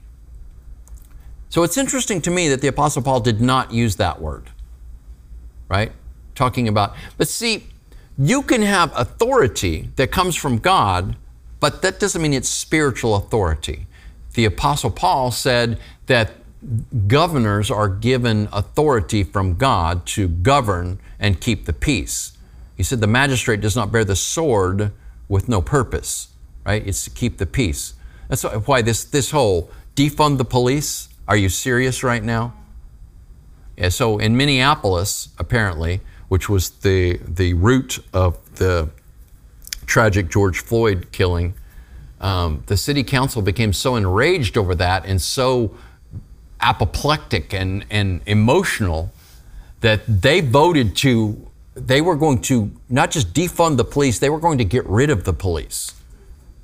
[1.50, 4.50] So it's interesting to me that the Apostle Paul did not use that word,
[5.68, 5.92] right?
[6.34, 7.66] Talking about, but see,
[8.16, 11.16] you can have authority that comes from God,
[11.58, 13.86] but that doesn't mean it's spiritual authority.
[14.34, 16.32] The Apostle Paul said that
[17.08, 22.38] governors are given authority from God to govern and keep the peace.
[22.76, 24.92] He said the magistrate does not bear the sword
[25.28, 26.28] with no purpose,
[26.64, 26.86] right?
[26.86, 27.94] It's to keep the peace.
[28.28, 32.52] That's why this, this whole defund the police, are you serious right now?
[33.76, 38.90] Yeah, so in Minneapolis, apparently, which was the, the root of the
[39.86, 41.54] tragic George Floyd killing,
[42.20, 45.72] um, the city council became so enraged over that and so
[46.60, 49.12] apoplectic and, and emotional
[49.82, 54.40] that they voted to, they were going to not just defund the police, they were
[54.40, 55.94] going to get rid of the police.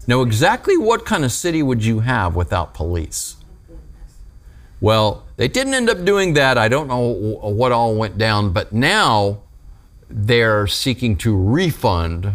[0.08, 3.36] Now, exactly what kind of city would you have without police?
[4.80, 6.58] Well, they didn't end up doing that.
[6.58, 9.42] I don't know what all went down, but now
[10.08, 12.34] they're seeking to refund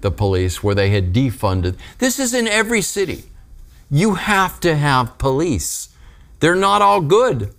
[0.00, 1.76] the police where they had defunded.
[1.98, 3.24] This is in every city.
[3.90, 5.88] You have to have police.
[6.40, 7.54] They're not all good.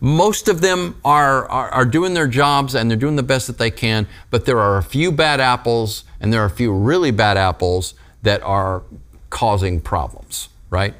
[0.00, 3.58] Most of them are, are, are, doing their jobs and they're doing the best that
[3.58, 7.10] they can, but there are a few bad apples and there are a few really
[7.10, 8.84] bad apples that are
[9.30, 10.94] causing problems, right?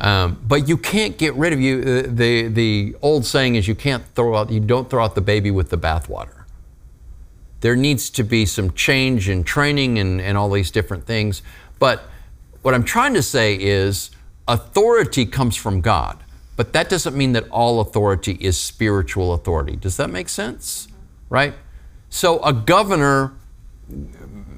[0.00, 1.82] Um, but you can't get rid of you.
[1.82, 5.14] The, uh, the, the old saying is you can't throw out, you don't throw out
[5.14, 6.44] the baby with the bathwater.
[7.60, 11.42] There needs to be some change in training and, and all these different things.
[11.80, 12.02] But
[12.62, 14.10] what I'm trying to say is
[14.46, 16.18] authority comes from God.
[16.56, 19.76] But that doesn't mean that all authority is spiritual authority.
[19.76, 20.88] Does that make sense?
[21.28, 21.54] Right?
[22.10, 23.32] So a governor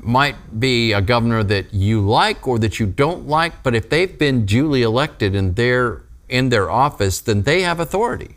[0.02, 4.18] might be a governor that you like or that you don't like, but if they've
[4.18, 8.36] been duly elected and they're in their office, then they have authority.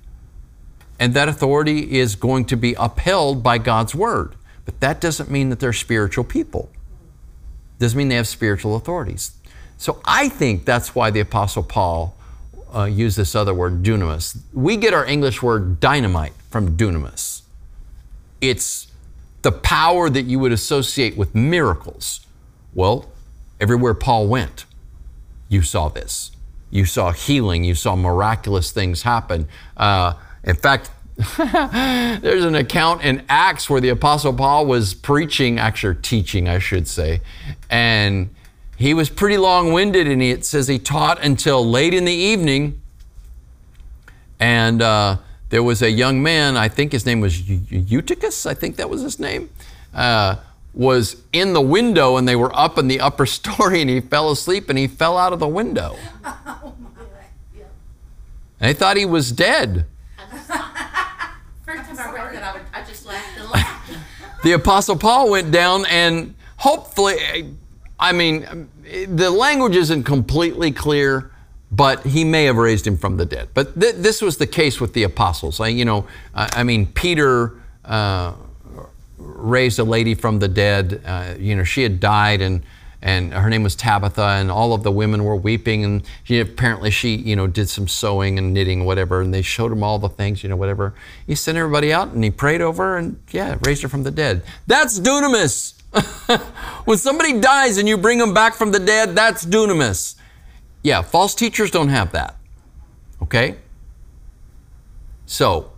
[1.00, 4.36] And that authority is going to be upheld by God's word.
[4.66, 6.70] But that doesn't mean that they're spiritual people.
[7.80, 9.32] Doesn't mean they have spiritual authorities.
[9.78, 12.16] So I think that's why the Apostle Paul
[12.74, 14.40] uh, use this other word, dunamis.
[14.54, 17.42] We get our English word dynamite from dunamis.
[18.40, 18.88] It's
[19.44, 22.26] the power that you would associate with miracles.
[22.74, 23.12] Well,
[23.60, 24.66] everywhere Paul went,
[25.48, 26.32] you saw this.
[26.72, 29.48] You saw healing, you saw miraculous things happen.
[29.78, 30.90] Uh, in fact,
[31.38, 36.88] there's an account in Acts where the Apostle Paul was preaching, actually teaching, I should
[36.88, 37.22] say,
[37.70, 38.34] and
[38.76, 42.14] he was pretty long winded, and he, it says he taught until late in the
[42.14, 42.82] evening.
[44.40, 45.18] And uh,
[45.54, 49.04] there was a young man, I think his name was Eutychus, I think that was
[49.04, 49.52] his name,
[49.94, 50.38] uh,
[50.74, 54.32] was in the window, and they were up in the upper story, and he fell
[54.32, 55.96] asleep and he fell out of the window.
[58.60, 59.86] And they thought he was dead.
[60.18, 63.92] First time I read that, I just laughed and laughed.
[64.42, 67.18] the Apostle Paul went down, and hopefully,
[68.00, 68.70] I mean,
[69.08, 71.33] the language isn't completely clear,
[71.76, 73.50] but he may have raised him from the dead.
[73.54, 75.60] But th- this was the case with the apostles.
[75.60, 76.06] I, you know,
[76.36, 78.34] I, I mean, Peter uh,
[79.18, 81.02] raised a lady from the dead.
[81.04, 82.64] Uh, you know, she had died, and
[83.02, 86.90] and her name was Tabitha, and all of the women were weeping, and she, apparently
[86.90, 90.08] she, you know, did some sewing and knitting, whatever, and they showed him all the
[90.08, 90.94] things, you know, whatever.
[91.28, 94.12] He sent everybody out, and he prayed over, her, and yeah, raised her from the
[94.12, 94.44] dead.
[94.68, 95.74] That's dunamis.
[96.86, 100.16] when somebody dies and you bring them back from the dead, that's dunamis.
[100.84, 102.36] Yeah, false teachers don't have that.
[103.22, 103.56] Okay?
[105.26, 105.72] So,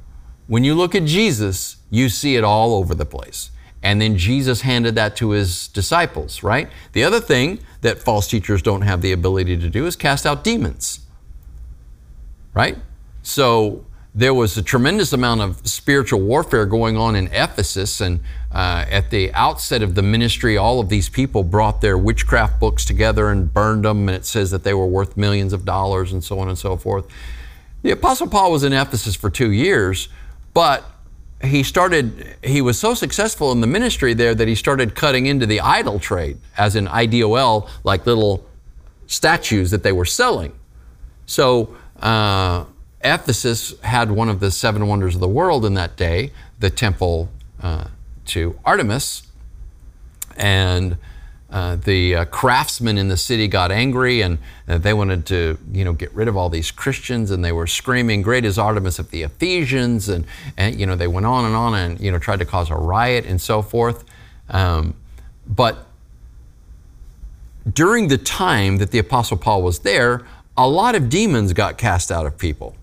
[0.47, 3.51] when you look at Jesus, you see it all over the place.
[3.83, 6.69] And then Jesus handed that to his disciples, right?
[6.93, 10.43] The other thing that false teachers don't have the ability to do is cast out
[10.43, 11.05] demons,
[12.53, 12.77] right?
[13.21, 13.85] So,
[14.15, 17.99] there was a tremendous amount of spiritual warfare going on in Ephesus.
[17.99, 18.21] And
[18.55, 22.85] uh, at the outset of the ministry, all of these people brought their witchcraft books
[22.85, 24.07] together and burned them.
[24.07, 26.77] And it says that they were worth millions of dollars and so on and so
[26.77, 27.05] forth.
[27.81, 30.07] The Apostle Paul was in Ephesus for two years,
[30.53, 30.85] but
[31.43, 35.45] he started, he was so successful in the ministry there that he started cutting into
[35.45, 38.45] the idol trade, as in IDOL, like little
[39.05, 40.53] statues that they were selling.
[41.25, 42.63] So uh,
[43.01, 46.31] Ephesus had one of the seven wonders of the world in that day,
[46.61, 47.29] the temple
[47.61, 47.87] uh,
[48.27, 49.23] to Artemis.
[50.37, 50.97] And
[51.49, 55.85] uh, the uh, craftsmen in the city got angry and uh, they wanted to, you
[55.85, 59.11] know, get rid of all these Christians and they were screaming, "Great is Artemis of
[59.11, 60.25] the Ephesians!" and
[60.57, 62.75] and you know they went on and on and you know tried to cause a
[62.75, 64.03] riot and so forth.
[64.49, 64.95] Um,
[65.47, 65.85] but
[67.71, 70.25] during the time that the Apostle Paul was there,
[70.57, 72.75] a lot of demons got cast out of people.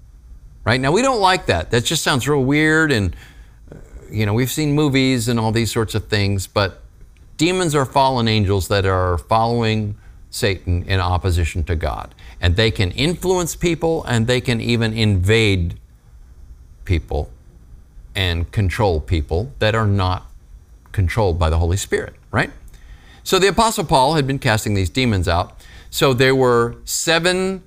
[0.65, 1.73] Right now, we don't like that.
[1.73, 3.17] That just sounds real weird, and
[4.13, 6.83] you know we've seen movies and all these sorts of things, but
[7.37, 9.97] demons are fallen angels that are following
[10.31, 12.15] Satan in opposition to God.
[12.41, 15.79] And they can influence people and they can even invade
[16.85, 17.31] people
[18.15, 20.31] and control people that are not
[20.93, 22.51] controlled by the Holy Spirit, right?
[23.23, 25.61] So the Apostle Paul had been casting these demons out.
[25.91, 27.63] So there were seven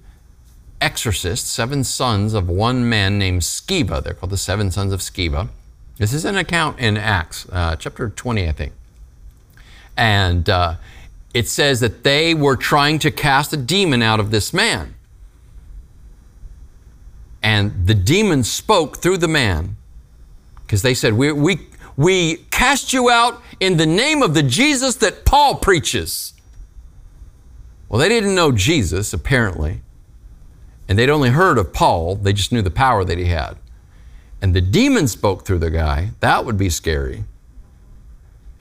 [0.82, 4.04] exorcists, seven sons of one man named Sceva.
[4.04, 5.50] They're called the seven sons of Sceva.
[5.98, 8.74] This is an account in Acts, uh, chapter 20, I think.
[9.96, 10.76] And uh,
[11.34, 14.96] it says that they were trying to cast a demon out of this man.
[17.41, 19.78] And the demon spoke through the man
[20.66, 21.60] because they said, we, we,
[21.96, 26.34] we cast you out in the name of the Jesus that Paul preaches.
[27.88, 29.82] Well, they didn't know Jesus, apparently.
[30.89, 33.58] And they'd only heard of Paul, they just knew the power that he had.
[34.46, 36.12] And the demon spoke through the guy.
[36.20, 37.24] That would be scary.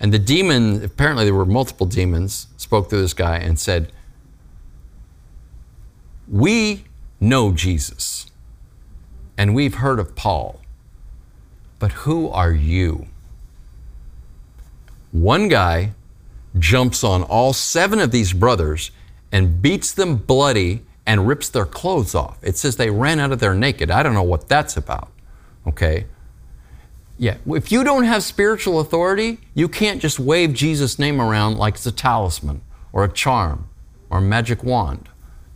[0.01, 3.93] And the demon, apparently there were multiple demons, spoke to this guy and said,
[6.26, 6.85] We
[7.20, 8.30] know Jesus,
[9.37, 10.62] and we've heard of Paul,
[11.78, 13.05] but who are you?
[15.12, 15.93] One guy
[16.59, 18.91] jumps on all seven of these brothers
[19.30, 22.39] and beats them bloody and rips their clothes off.
[22.43, 23.91] It says they ran out of there naked.
[23.91, 25.11] I don't know what that's about.
[25.66, 26.06] Okay?
[27.16, 31.74] Yeah, if you don't have spiritual authority, you can't just wave Jesus' name around like
[31.74, 32.62] it's a talisman
[32.92, 33.68] or a charm
[34.10, 35.08] or a magic wand.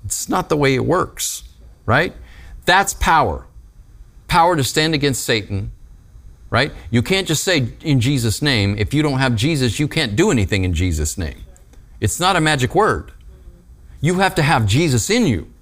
[0.04, 1.42] It's not the way it works,
[1.84, 2.14] right?
[2.64, 3.46] That's power.
[4.28, 5.72] Power to stand against Satan,
[6.50, 6.72] right?
[6.90, 8.76] You can't just say in Jesus' name.
[8.78, 11.44] If you don't have Jesus, you can't do anything in Jesus' name.
[12.00, 13.12] It's not a magic word.
[14.00, 15.52] You have to have Jesus in you.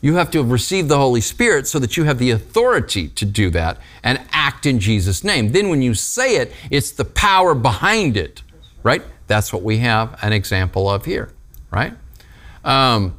[0.00, 3.24] You have to have received the Holy Spirit so that you have the authority to
[3.24, 5.52] do that and act in Jesus' name.
[5.52, 8.42] Then when you say it, it's the power behind it,
[8.82, 9.02] right?
[9.26, 11.32] That's what we have an example of here,
[11.70, 11.94] right?
[12.64, 13.18] Um,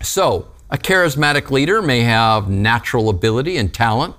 [0.00, 4.14] so, a charismatic leader may have natural ability and talent,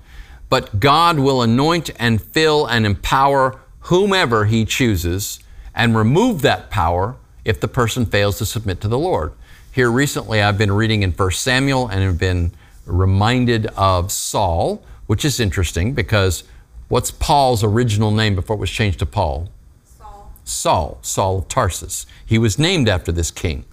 [0.49, 5.39] but God will anoint and fill and empower whomever He chooses
[5.73, 9.33] and remove that power if the person fails to submit to the Lord.
[9.75, 12.53] Here recently, I've been reading in 1 Samuel and have been
[12.85, 16.45] reminded of Saul, which is interesting because
[16.87, 19.49] what's Paul's original name before it was changed to Paul?
[19.83, 20.33] Saul.
[20.45, 22.05] Saul, Saul of Tarsus.
[22.25, 23.65] He was named after this king.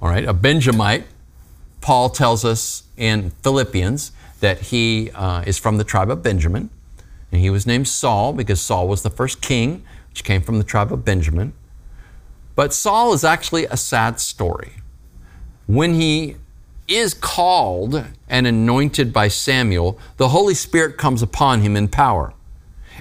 [0.00, 1.06] All right, a Benjamite.
[1.80, 6.70] Paul tells us in Philippians that he uh, is from the tribe of Benjamin.
[7.32, 10.64] And he was named Saul because Saul was the first king, which came from the
[10.64, 11.52] tribe of Benjamin.
[12.54, 14.74] But Saul is actually a sad story
[15.66, 16.36] when he
[16.88, 22.32] is called and anointed by Samuel, the Holy Spirit comes upon him in power.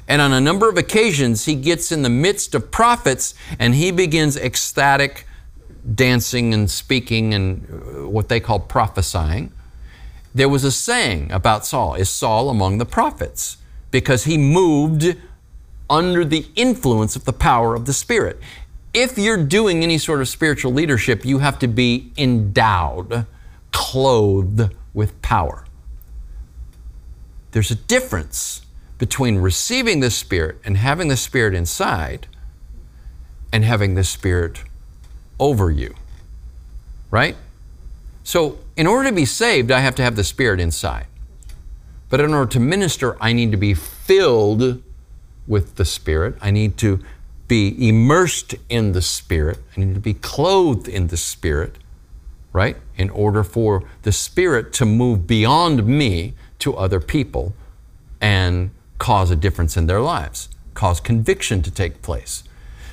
[0.07, 3.91] And on a number of occasions, he gets in the midst of prophets and he
[3.91, 5.26] begins ecstatic
[5.93, 9.51] dancing and speaking and uh, what they call prophesying.
[10.34, 13.57] There was a saying about Saul is Saul among the prophets
[13.91, 15.16] because he moved
[15.89, 18.39] under the influence of the power of the Spirit
[18.96, 23.26] if you're doing any sort of spiritual leadership, you have to be endowed,
[23.74, 25.66] clothed with power.
[27.52, 28.62] There's a difference
[28.98, 32.28] between receiving the Spirit and having the Spirit inside
[33.52, 34.64] and having the Spirit
[35.41, 35.93] over you.
[37.12, 37.36] Right?
[38.24, 41.08] So, in order to be saved, I have to have the Spirit inside.
[42.10, 44.82] But in order to minister, I need to be filled
[45.48, 46.38] with the Spirit.
[46.41, 47.04] I need to
[47.48, 49.60] be immersed in the Spirit.
[49.76, 51.78] I need to be clothed in the Spirit,
[52.54, 52.78] right?
[52.98, 57.54] In order for the Spirit to move beyond me to other people
[58.22, 62.43] and cause a difference in their lives, cause conviction to take place.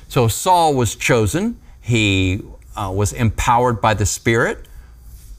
[0.08, 1.58] So Saul was chosen.
[1.80, 2.42] He
[2.76, 4.66] uh, was empowered by the Spirit,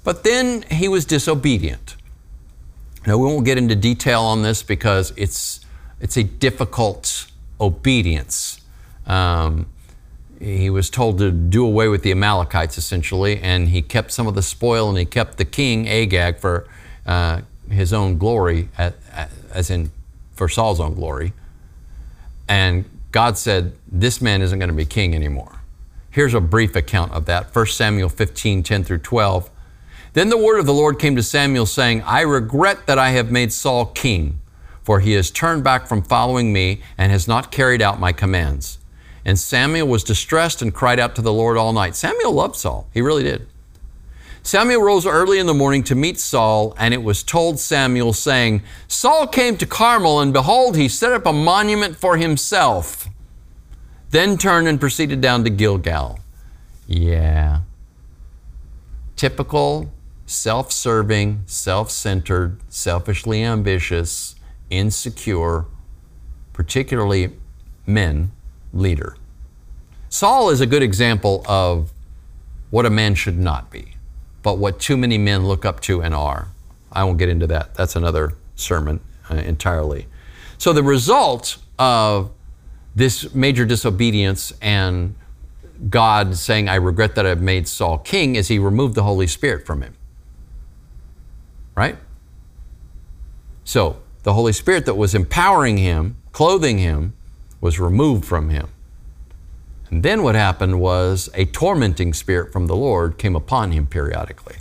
[0.03, 1.95] but then he was disobedient.
[3.05, 5.59] Now, we won't get into detail on this because it's
[5.99, 7.27] it's a difficult
[7.61, 8.59] obedience.
[9.05, 9.67] Um,
[10.39, 14.35] he was told to do away with the Amalekites essentially, and he kept some of
[14.35, 16.67] the spoil and he kept the king Agag for
[17.05, 19.91] uh, his own glory, as in
[20.33, 21.33] for Saul's own glory.
[22.47, 25.61] And God said, This man isn't going to be king anymore.
[26.09, 29.49] Here's a brief account of that 1 Samuel 15 10 through 12.
[30.13, 33.31] Then the word of the Lord came to Samuel, saying, I regret that I have
[33.31, 34.39] made Saul king,
[34.83, 38.77] for he has turned back from following me and has not carried out my commands.
[39.25, 41.95] And Samuel was distressed and cried out to the Lord all night.
[41.95, 43.47] Samuel loved Saul, he really did.
[44.45, 48.61] Samuel rose early in the morning to meet Saul, and it was told Samuel, saying,
[48.89, 53.07] Saul came to Carmel, and behold, he set up a monument for himself,
[54.09, 56.19] then turned and proceeded down to Gilgal.
[56.87, 57.61] Yeah.
[59.15, 59.93] Typical
[60.25, 64.35] self serving, self centered, selfishly ambitious,
[64.69, 65.65] insecure,
[66.51, 67.31] particularly
[67.85, 68.31] men
[68.73, 69.15] leader.
[70.09, 71.91] Saul is a good example of
[72.69, 73.95] what a man should not be,
[74.41, 76.49] but what too many men look up to and are.
[76.91, 77.75] I won't get into that.
[77.75, 78.99] That's another sermon
[79.29, 80.07] uh, entirely.
[80.57, 82.31] So, the result of
[82.95, 85.15] this major disobedience and
[85.89, 89.65] God saying, I regret that I've made Saul king, is he removed the Holy Spirit
[89.65, 89.95] from him.
[91.75, 91.97] Right?
[93.63, 97.13] So, the Holy Spirit that was empowering him, clothing him,
[97.63, 98.67] was removed from him.
[99.89, 104.57] And then what happened was a tormenting spirit from the Lord came upon him periodically.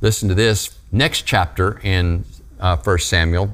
[0.00, 2.24] Listen to this next chapter in
[2.60, 3.52] uh, 1 Samuel,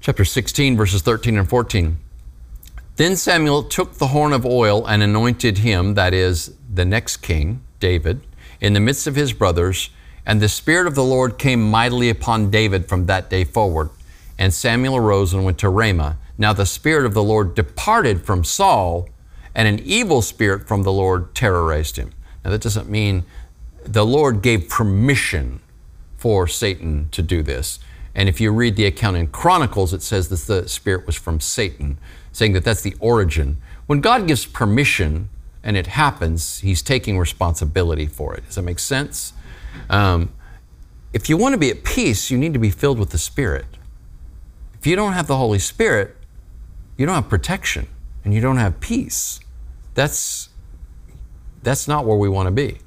[0.00, 1.98] chapter 16, verses 13 and 14.
[2.94, 7.60] Then Samuel took the horn of oil and anointed him, that is, the next king,
[7.80, 8.20] David,
[8.60, 9.90] in the midst of his brothers,
[10.24, 13.90] and the Spirit of the Lord came mightily upon David from that day forward.
[14.38, 16.18] And Samuel arose and went to Ramah.
[16.38, 19.08] Now the Spirit of the Lord departed from Saul,
[19.54, 22.12] and an evil spirit from the Lord terrorized him.
[22.44, 23.24] Now that doesn't mean
[23.84, 25.60] the Lord gave permission
[26.16, 27.78] for Satan to do this.
[28.14, 31.40] And if you read the account in Chronicles, it says that the spirit was from
[31.40, 31.98] Satan,
[32.30, 33.56] saying that that's the origin.
[33.86, 35.28] When God gives permission
[35.62, 38.46] and it happens, He's taking responsibility for it.
[38.46, 39.32] Does that make sense?
[39.88, 40.30] Um,
[41.12, 43.66] if you want to be at peace, you need to be filled with the Spirit.
[44.78, 46.16] If you don't have the Holy Spirit,
[46.96, 47.88] you don't have protection
[48.24, 49.40] and you don't have peace.
[49.94, 50.48] That's,
[51.62, 52.78] that's not where we want to be.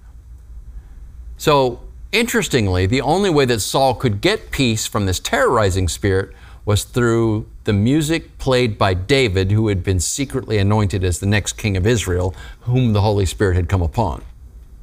[1.38, 1.82] So,
[2.12, 6.34] interestingly, the only way that Saul could get peace from this terrorizing spirit
[6.66, 11.54] was through the music played by David, who had been secretly anointed as the next
[11.54, 14.24] king of Israel, whom the Holy Spirit had come upon.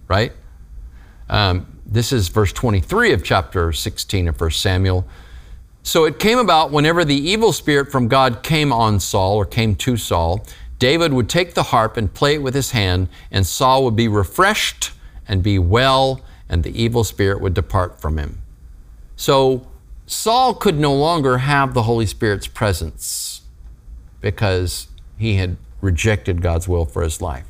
[0.08, 0.32] Right?
[1.28, 5.06] Um, this is verse 23 of chapter 16 of 1 Samuel.
[5.82, 9.74] So it came about whenever the evil spirit from God came on Saul or came
[9.76, 10.46] to Saul,
[10.78, 14.08] David would take the harp and play it with his hand, and Saul would be
[14.08, 14.92] refreshed
[15.28, 18.42] and be well, and the evil spirit would depart from him.
[19.16, 19.66] So
[20.06, 23.42] Saul could no longer have the Holy Spirit's presence
[24.20, 27.46] because he had rejected God's will for his life.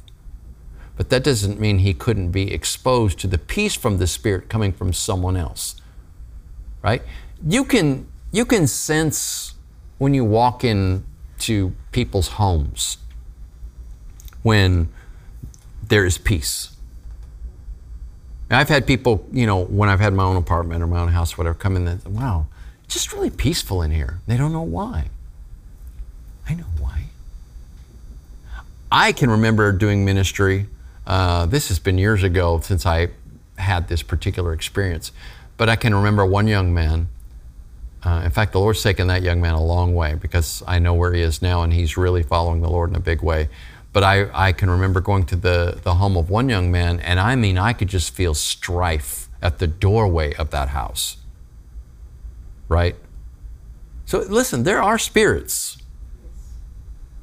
[0.97, 4.73] But that doesn't mean he couldn't be exposed to the peace from the Spirit coming
[4.73, 5.77] from someone else.
[6.83, 7.03] Right?
[7.47, 9.55] You can you can sense
[9.99, 12.97] when you walk into people's homes
[14.43, 14.89] when
[15.87, 16.71] there is peace.
[18.51, 21.39] I've had people, you know, when I've had my own apartment or my own house,
[21.39, 22.47] whatever, come in and say, wow,
[22.85, 24.21] it's just really peaceful in here.
[24.27, 25.09] They don't know why.
[26.49, 27.05] I know why.
[28.91, 30.67] I can remember doing ministry.
[31.07, 33.09] Uh, this has been years ago since I
[33.57, 35.13] had this particular experience,
[35.57, 37.09] but I can remember one young man
[38.05, 40.95] uh, in fact, the Lord's taken that young man a long way because I know
[40.95, 43.49] where he is now and he's really following the Lord in a big way.
[43.93, 47.21] But I, I can remember going to the, the home of one young man, and
[47.21, 51.19] I mean, I could just feel strife at the doorway of that house.
[52.69, 52.97] Right?
[54.07, 55.79] So listen, there are spirits.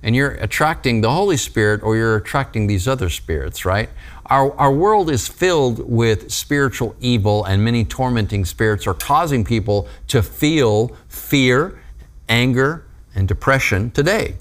[0.01, 3.89] And you're attracting the Holy Spirit or you're attracting these other spirits, right?
[4.30, 9.88] Our, our world is filled with spiritual evil, and many tormenting spirits are causing people
[10.07, 11.82] to feel fear,
[12.27, 14.36] anger, and depression today.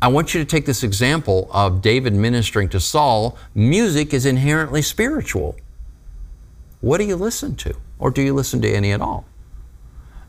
[0.00, 3.36] I want you to take this example of David ministering to Saul.
[3.56, 5.56] Music is inherently spiritual.
[6.80, 7.74] What do you listen to?
[7.98, 9.26] Or do you listen to any at all?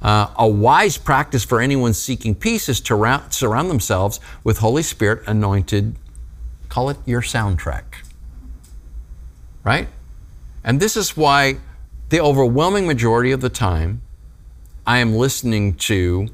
[0.01, 5.21] Uh, a wise practice for anyone seeking peace is to surround themselves with Holy Spirit
[5.27, 5.95] anointed,
[6.69, 8.01] call it your soundtrack
[9.63, 9.87] right?
[10.63, 11.57] And this is why
[12.09, 14.01] the overwhelming majority of the time
[14.85, 16.27] I am listening to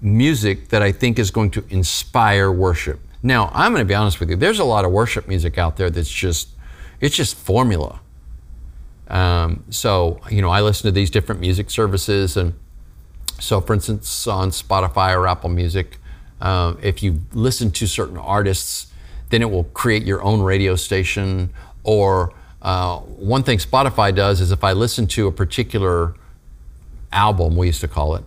[0.00, 3.00] music that I think is going to inspire worship.
[3.22, 4.36] Now, I'm going to be honest with you.
[4.36, 6.50] There's a lot of worship music out there that's just,
[7.00, 8.00] it's just formula.
[9.08, 12.36] Um, so, you know, I listen to these different music services.
[12.36, 12.54] And
[13.40, 15.96] so, for instance, on Spotify or Apple Music,
[16.40, 18.92] uh, if you listen to certain artists,
[19.30, 21.50] then it will create your own radio station.
[21.82, 22.32] Or
[22.62, 26.14] uh, one thing Spotify does is if I listen to a particular
[27.12, 28.24] album, we used to call it,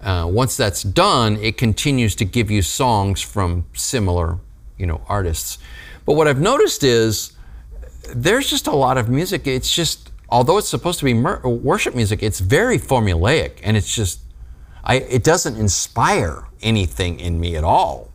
[0.00, 4.38] uh, once that's done, it continues to give you songs from similar,
[4.78, 5.58] you know, artists.
[6.06, 7.32] But what I've noticed is
[8.14, 9.46] there's just a lot of music.
[9.46, 14.20] It's just, although it's supposed to be worship music, it's very formulaic, and it's just,
[14.82, 18.09] I, it doesn't inspire anything in me at all.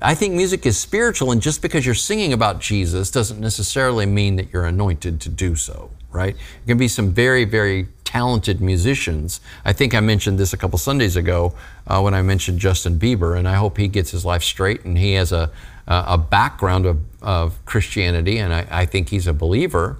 [0.00, 4.36] I think music is spiritual, and just because you're singing about Jesus doesn't necessarily mean
[4.36, 6.36] that you're anointed to do so, right?
[6.36, 9.40] There can be some very, very talented musicians.
[9.64, 11.52] I think I mentioned this a couple Sundays ago
[11.86, 14.96] uh, when I mentioned Justin Bieber, and I hope he gets his life straight and
[14.96, 15.50] he has a,
[15.88, 19.98] a background of, of Christianity, and I, I think he's a believer,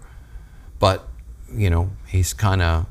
[0.78, 1.08] but,
[1.52, 2.86] you know, he's kind of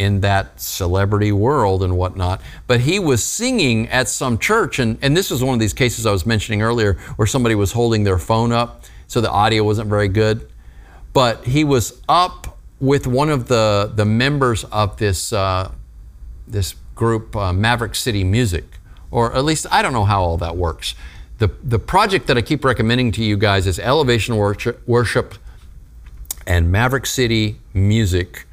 [0.00, 2.40] in that celebrity world and whatnot.
[2.66, 6.06] But he was singing at some church, and, and this was one of these cases
[6.06, 9.90] I was mentioning earlier where somebody was holding their phone up, so the audio wasn't
[9.90, 10.50] very good.
[11.12, 15.70] But he was up with one of the, the members of this, uh,
[16.48, 18.64] this group, uh, Maverick City Music,
[19.10, 20.94] or at least I don't know how all that works.
[21.36, 25.34] The, the project that I keep recommending to you guys is Elevation Worship, Worship
[26.46, 28.46] and Maverick City Music.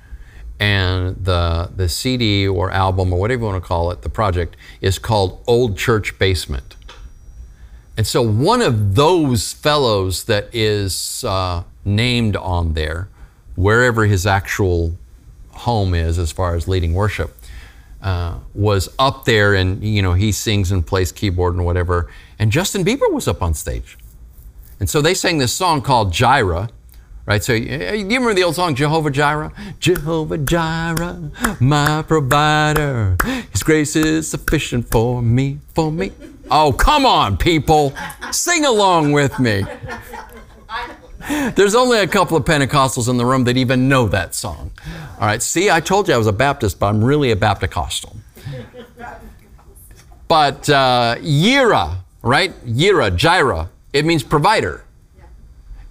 [0.59, 4.55] And the, the CD or album or whatever you want to call it, the project,
[4.81, 6.75] is called Old Church Basement.
[7.95, 13.09] And so one of those fellows that is uh, named on there
[13.55, 14.95] wherever his actual
[15.51, 17.35] home is as far as leading worship,
[18.01, 22.09] uh, was up there and, you know, he sings and plays keyboard and whatever.
[22.37, 23.97] And Justin Bieber was up on stage.
[24.79, 26.69] And so they sang this song called Jireh,
[27.27, 27.43] right?
[27.43, 29.51] So you remember the old song Jehovah Jireh?
[29.79, 33.17] Jehovah Jireh, my provider.
[33.51, 36.11] His grace is sufficient for me, for me.
[36.49, 37.93] Oh, come on, people.
[38.31, 39.65] Sing along with me.
[41.55, 44.71] There's only a couple of Pentecostals in the room that even know that song.
[45.19, 48.05] All right, see, I told you I was a Baptist, but I'm really a Baptist.
[50.29, 52.53] But uh, Yira, right?
[52.65, 54.83] Yira, Jireh, it means provider.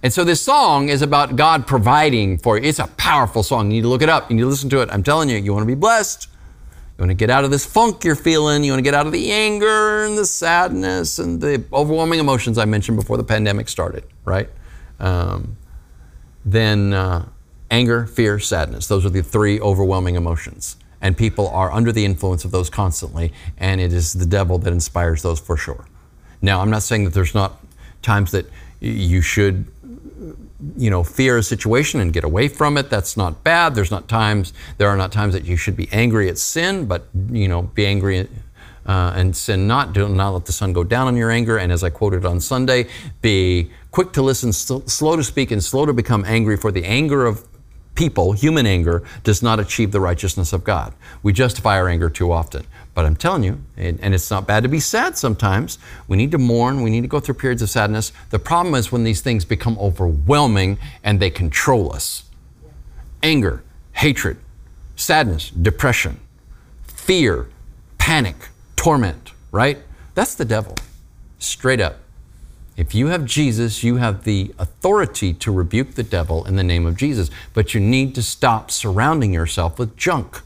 [0.07, 2.63] And so this song is about God providing for you.
[2.63, 3.65] It's a powerful song.
[3.65, 4.29] You need to look it up.
[4.29, 4.87] You need to listen to it.
[4.89, 6.29] I'm telling you, you want to be blessed.
[6.97, 8.63] You want to get out of this funk you're feeling.
[8.63, 12.57] You want to get out of the anger and the sadness and the overwhelming emotions
[12.57, 14.49] I mentioned before the pandemic started, right?
[14.99, 15.57] um,
[16.45, 17.27] then uh,
[17.69, 18.87] anger, fear, sadness.
[18.87, 20.77] Those are the three overwhelming emotions.
[21.01, 24.71] And people are under the influence of those constantly, and it is the devil that
[24.71, 25.85] inspires those for sure.
[26.41, 27.61] Now, I'm not saying that there's not
[28.01, 28.45] times that
[28.79, 29.65] you should
[30.75, 34.07] you know fear a situation and get away from it that's not bad there's not
[34.07, 37.61] times there are not times that you should be angry at sin but you know
[37.61, 38.27] be angry
[38.87, 41.71] uh, and sin not do not let the sun go down on your anger and
[41.71, 42.87] as i quoted on sunday
[43.21, 47.25] be quick to listen, slow to speak, and slow to become angry, for the anger
[47.25, 47.47] of
[47.95, 50.93] people, human anger, does not achieve the righteousness of God.
[51.23, 52.67] We justify our anger too often.
[52.97, 55.77] But I'm telling you, and, it's not bad to be sad sometimes.
[56.07, 58.11] We need to mourn, we need to go through periods of sadness.
[58.31, 62.23] The problem is when these things become overwhelming and they control us
[63.21, 64.37] anger, hatred,
[64.95, 66.19] sadness, depression,
[66.87, 67.47] fear,
[67.99, 68.35] panic,
[68.75, 69.77] torment, right?
[70.15, 70.73] That's the devil,
[71.37, 71.99] straight up.
[72.77, 76.87] If you have Jesus, you have the authority to rebuke the devil in the name
[76.87, 77.29] of Jesus.
[77.53, 80.41] But you need to stop surrounding yourself with junk.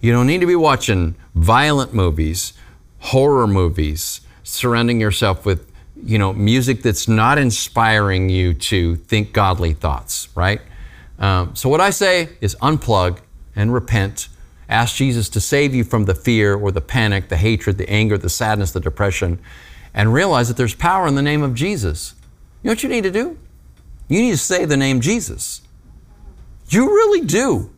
[0.00, 2.52] You don't need to be watching violent movies,
[2.98, 5.70] horror movies, surrounding yourself with,
[6.02, 10.60] you know, music that's not inspiring you to think godly thoughts, right?
[11.18, 13.18] Um, so what I say is unplug
[13.54, 14.28] and repent.
[14.68, 18.16] Ask Jesus to save you from the fear or the panic, the hatred, the anger,
[18.16, 19.38] the sadness, the depression
[19.94, 22.14] and realize that there's power in the name of Jesus.
[22.62, 23.38] You know what you need to do?
[24.08, 25.62] You need to say the name Jesus.
[26.68, 27.70] You really do.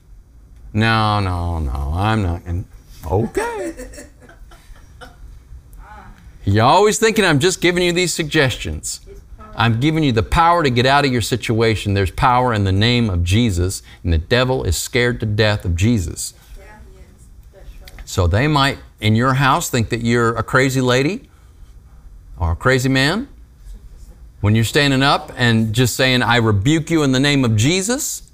[0.72, 2.42] No, no, no, I'm not.
[3.10, 3.74] okay.
[6.44, 9.00] You're always thinking I'm just giving you these suggestions.
[9.54, 11.94] I'm giving you the power to get out of your situation.
[11.94, 15.76] There's power in the name of Jesus, and the devil is scared to death of
[15.76, 16.34] Jesus.
[18.04, 21.28] So they might, in your house, think that you're a crazy lady
[22.38, 23.28] or a crazy man,
[24.40, 28.31] when you're standing up and just saying, I rebuke you in the name of Jesus.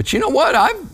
[0.00, 0.54] But you know what?
[0.54, 0.88] I've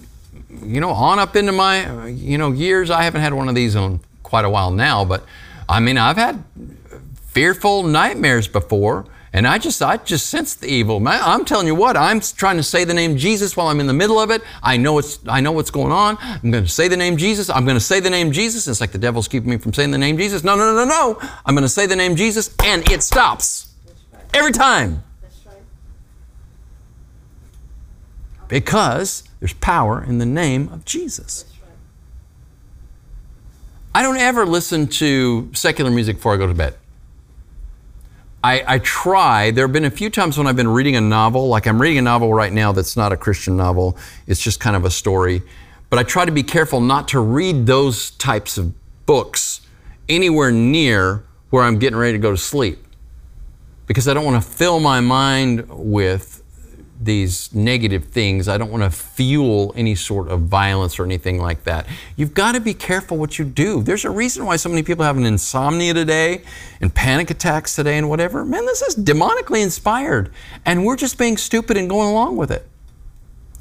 [0.65, 2.91] you know, on up into my, you know, years.
[2.91, 5.25] I haven't had one of these in quite a while now, but
[5.69, 6.43] I mean, I've had
[7.27, 9.07] fearful nightmares before.
[9.33, 11.01] And I just, I just sense the evil.
[11.07, 13.93] I'm telling you what, I'm trying to say the name Jesus while I'm in the
[13.93, 14.43] middle of it.
[14.61, 16.19] I know it's, I know what's going on.
[16.21, 17.49] I'm going to say the name Jesus.
[17.49, 18.67] I'm going to say the name Jesus.
[18.67, 20.43] It's like the devil's keeping me from saying the name Jesus.
[20.43, 21.31] No, no, no, no, no.
[21.45, 23.73] I'm going to say the name Jesus, and it stops
[24.35, 25.05] every time.
[28.49, 31.45] Because there's power in the name of Jesus.
[33.95, 36.75] I don't ever listen to secular music before I go to bed.
[38.45, 39.51] I, I, try.
[39.51, 41.99] There have been a few times when I've been reading a novel, like I'm reading
[41.99, 45.43] a novel right now that's not a Christian novel, it's just kind of a story.
[45.89, 48.75] But I try to be careful not to read those types of
[49.07, 49.63] books
[50.09, 52.87] anywhere near where I'm getting ready to go to sleep
[53.87, 56.43] because I don't want to fill my mind with
[57.01, 58.49] these negative things.
[58.49, 61.87] I don't want to fuel any sort of violence or anything like that.
[62.17, 63.83] You've got to be careful what you do.
[63.83, 66.43] There's a reason why so many people have an insomnia today
[66.81, 68.45] and panic attacks today and whatever.
[68.45, 70.33] Man, this is demonically inspired,
[70.65, 72.67] and we're just being stupid and going along with it.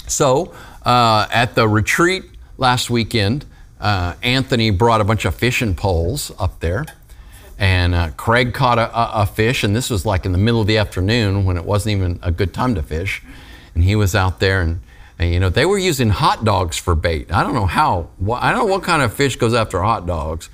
[0.07, 2.23] So, uh, at the retreat
[2.57, 3.45] last weekend,
[3.79, 6.85] uh, Anthony brought a bunch of fishing poles up there
[7.57, 8.89] and uh, Craig caught a,
[9.21, 11.95] a, fish, and this was like in the middle of the afternoon when it wasn't
[11.95, 13.23] even a good time to fish.
[13.73, 14.81] And he was out there, and,
[15.17, 17.31] and you know they were using hot dogs for bait.
[17.31, 18.09] I don't know how.
[18.33, 20.49] I don't know what kind of fish goes after hot dogs,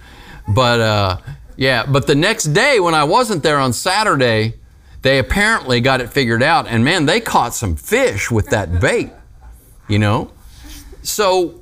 [0.47, 1.17] but uh,
[1.57, 1.85] yeah.
[1.85, 4.55] But the next day when I wasn't there on Saturday,
[5.01, 9.11] they apparently got it figured out, and man, they caught some fish with that bait.
[9.87, 10.31] You know,
[11.01, 11.61] so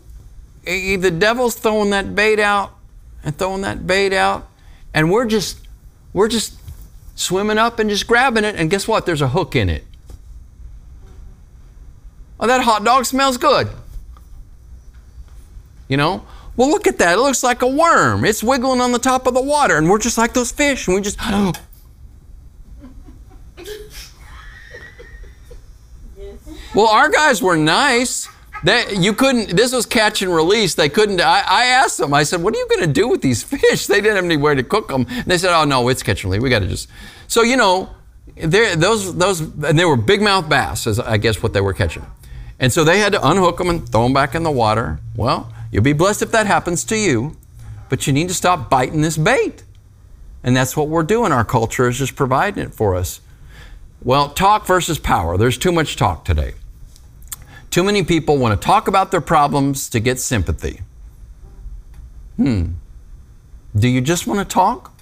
[0.66, 2.76] the devil's throwing that bait out
[3.24, 4.49] and throwing that bait out
[4.94, 5.68] and we're just
[6.14, 6.56] we're just
[7.16, 9.06] swimming up and just grabbing it and guess what?
[9.06, 9.84] There's a hook in it.
[12.40, 13.68] Oh that hot dog smells good.
[15.88, 16.26] You know?
[16.56, 17.18] Well look at that.
[17.18, 18.26] It looks like a worm.
[18.26, 20.96] It's wiggling on the top of the water and we're just like those fish and
[20.96, 21.54] we just oh.
[26.76, 28.28] well our guys were nice
[28.64, 30.76] they, you couldn't, this was catch and release.
[30.76, 33.22] They couldn't, I, I asked them, I said, what are you going to do with
[33.22, 33.88] these fish?
[33.88, 35.06] They didn't have anywhere to cook them.
[35.10, 36.44] And they said, oh no, it's catch and release.
[36.44, 36.90] We got to just,
[37.28, 37.90] so you know,
[38.36, 41.74] there those, those, and they were big mouth bass, is I guess what they were
[41.74, 42.06] catching.
[42.60, 45.00] And so they had to unhook them and throw them back in the water.
[45.16, 47.38] Well, you'll be blessed if that happens to you,
[47.90, 49.64] but you need to stop biting this bait.
[50.44, 51.32] And that's what we're doing.
[51.32, 53.22] Our culture is just providing it for us.
[54.02, 55.38] Well, talk versus power.
[55.38, 56.54] There's too much talk today.
[57.70, 60.82] Too many people want to talk about their problems to get sympathy.
[62.38, 62.72] Hmm.
[63.76, 64.94] Do you just want to talk?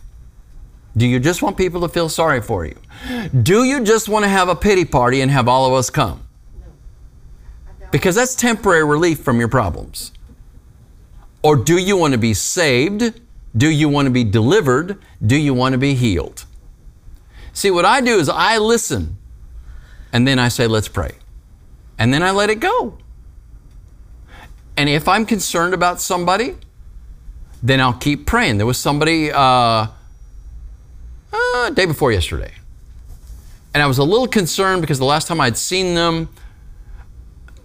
[0.97, 2.75] Do you just want people to feel sorry for you?
[3.43, 6.27] Do you just want to have a pity party and have all of us come?
[7.91, 10.11] Because that's temporary relief from your problems.
[11.43, 13.21] Or do you want to be saved?
[13.55, 14.97] Do you want to be delivered?
[15.25, 16.45] Do you want to be healed?
[17.53, 19.17] See, what I do is I listen
[20.11, 21.11] and then I say, let's pray
[21.97, 22.97] and then I let it go.
[24.75, 26.55] And if I'm concerned about somebody,
[27.63, 28.57] then I'll keep praying.
[28.57, 29.87] There was somebody uh,
[31.33, 32.53] uh, day before yesterday,
[33.73, 36.29] and I was a little concerned because the last time I'd seen them,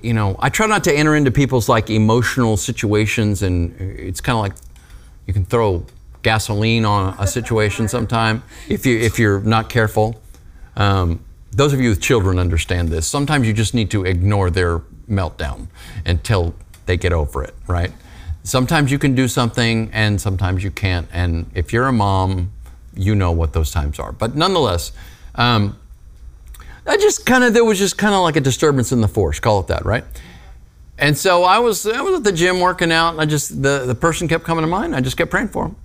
[0.00, 4.36] you know, I try not to enter into people's like emotional situations, and it's kind
[4.36, 4.54] of like
[5.26, 5.84] you can throw
[6.22, 10.20] gasoline on a situation sometime if you if you're not careful.
[10.76, 11.22] Um,
[11.52, 13.06] those of you with children understand this.
[13.06, 14.78] Sometimes you just need to ignore their
[15.08, 15.68] meltdown
[16.06, 16.54] until
[16.86, 17.92] they get over it, right?
[18.42, 21.06] Sometimes you can do something and sometimes you can't.
[21.12, 22.52] And if you're a mom,
[22.94, 24.12] you know what those times are.
[24.12, 24.92] But nonetheless,
[25.34, 25.78] um,
[26.86, 29.38] I just kind of, there was just kind of like a disturbance in the force,
[29.38, 30.04] call it that, right?
[30.98, 33.84] And so I was, I was at the gym working out and I just, the,
[33.86, 34.96] the person kept coming to mind.
[34.96, 35.76] I just kept praying for them.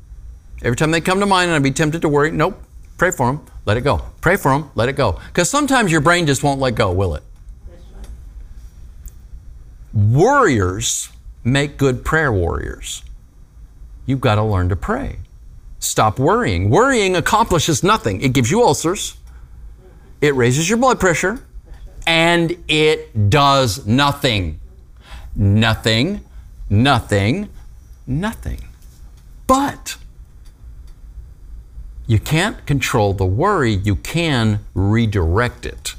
[0.64, 2.62] Every time they come to mind and I'd be tempted to worry, nope,
[2.98, 4.02] pray for them let it go.
[4.22, 5.20] Pray for them, let it go.
[5.28, 7.24] Because sometimes your brain just won't let go, will it?
[9.94, 11.10] Warriors
[11.44, 13.04] make good prayer warriors.
[14.06, 15.18] You've got to learn to pray.
[15.80, 16.70] Stop worrying.
[16.70, 18.22] Worrying accomplishes nothing.
[18.22, 19.18] It gives you ulcers,
[20.22, 21.44] it raises your blood pressure,
[22.08, 24.62] and it does nothing.
[25.36, 26.24] Nothing,
[26.70, 27.50] nothing,
[28.08, 28.60] nothing.
[29.46, 29.98] But
[32.08, 35.96] you can't control the worry, you can redirect it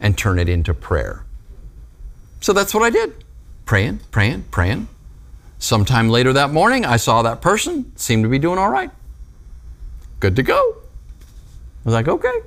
[0.00, 1.24] and turn it into prayer.
[2.40, 3.14] So that's what I did
[3.66, 4.88] praying, praying, praying.
[5.58, 8.90] Sometime later that morning, I saw that person seemed to be doing all right.
[10.20, 10.76] Good to go.
[10.78, 12.40] I was like, okay,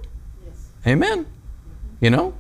[0.46, 0.68] yes.
[0.86, 1.26] amen.
[2.00, 2.34] You know,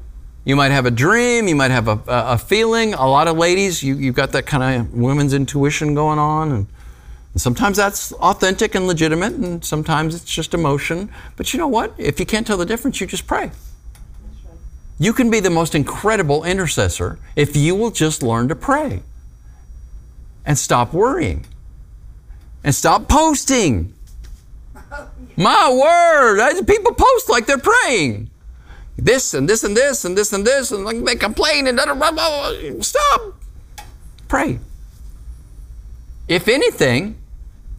[0.47, 1.49] You might have a dream.
[1.49, 2.93] You might have a, a, a feeling.
[2.93, 6.51] A lot of ladies, you, you've got that kind of women's intuition going on.
[6.51, 6.67] And,
[7.37, 11.11] and sometimes that's authentic and legitimate, and sometimes it's just emotion.
[11.35, 11.93] But you know what?
[11.95, 13.51] If you can't tell the difference, you just pray.
[14.97, 19.03] You can be the most incredible intercessor if you will just learn to pray
[20.47, 21.45] and stop worrying
[22.63, 23.93] and stop posting.
[25.35, 28.31] My word, people post like they're praying.
[28.97, 31.85] This and this and this and this and this, and like they complain and da,
[31.85, 32.81] da, da.
[32.81, 33.35] stop.
[34.27, 34.57] Pray.
[36.27, 37.15] If anything,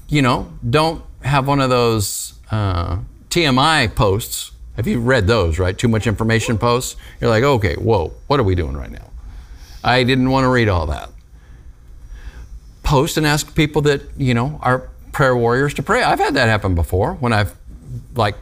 [0.08, 2.98] you know, don't have one of those uh,
[3.30, 4.52] TMI posts.
[4.76, 5.76] Have you read those, right?
[5.76, 6.96] Too much information posts?
[7.20, 9.10] You're like, okay, whoa, what are we doing right now?
[9.82, 11.10] I didn't want to read all that.
[12.82, 16.02] Post and ask people that, you know, are prayer warriors to pray.
[16.02, 17.54] I've had that happen before when I've,
[18.14, 18.36] like,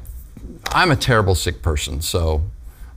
[0.69, 2.03] I'm a terrible sick person.
[2.03, 2.43] So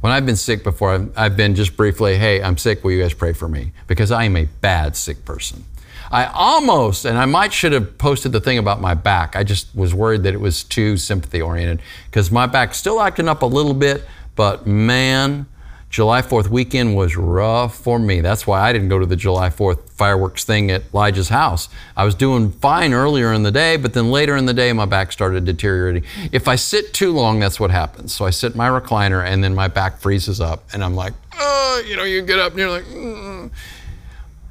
[0.01, 2.84] when I've been sick before, I've, I've been just briefly, hey, I'm sick.
[2.84, 3.72] Will you guys pray for me?
[3.88, 5.63] Because I am a bad sick person.
[6.12, 9.36] I almost, and I might should have posted the thing about my back.
[9.36, 13.28] I just was worried that it was too sympathy oriented because my back's still acting
[13.28, 14.05] up a little bit,
[14.36, 15.45] but man,
[15.89, 18.22] July 4th weekend was rough for me.
[18.22, 21.68] That's why I didn't go to the July 4th fireworks thing at Elijah's house.
[21.97, 24.86] I was doing fine earlier in the day, but then later in the day, my
[24.86, 26.03] back started deteriorating.
[26.32, 28.14] If I sit too long, that's what happens.
[28.14, 31.14] So I sit in my recliner and then my back freezes up, and I'm like,
[31.39, 33.49] oh, you know, you get up and you're like, mm.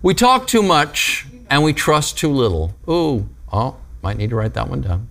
[0.02, 2.74] we talk too much and we trust too little.
[2.88, 5.08] Ooh, oh, might need to write that one down.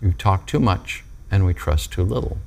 [0.00, 2.38] You talk too much and we trust too little.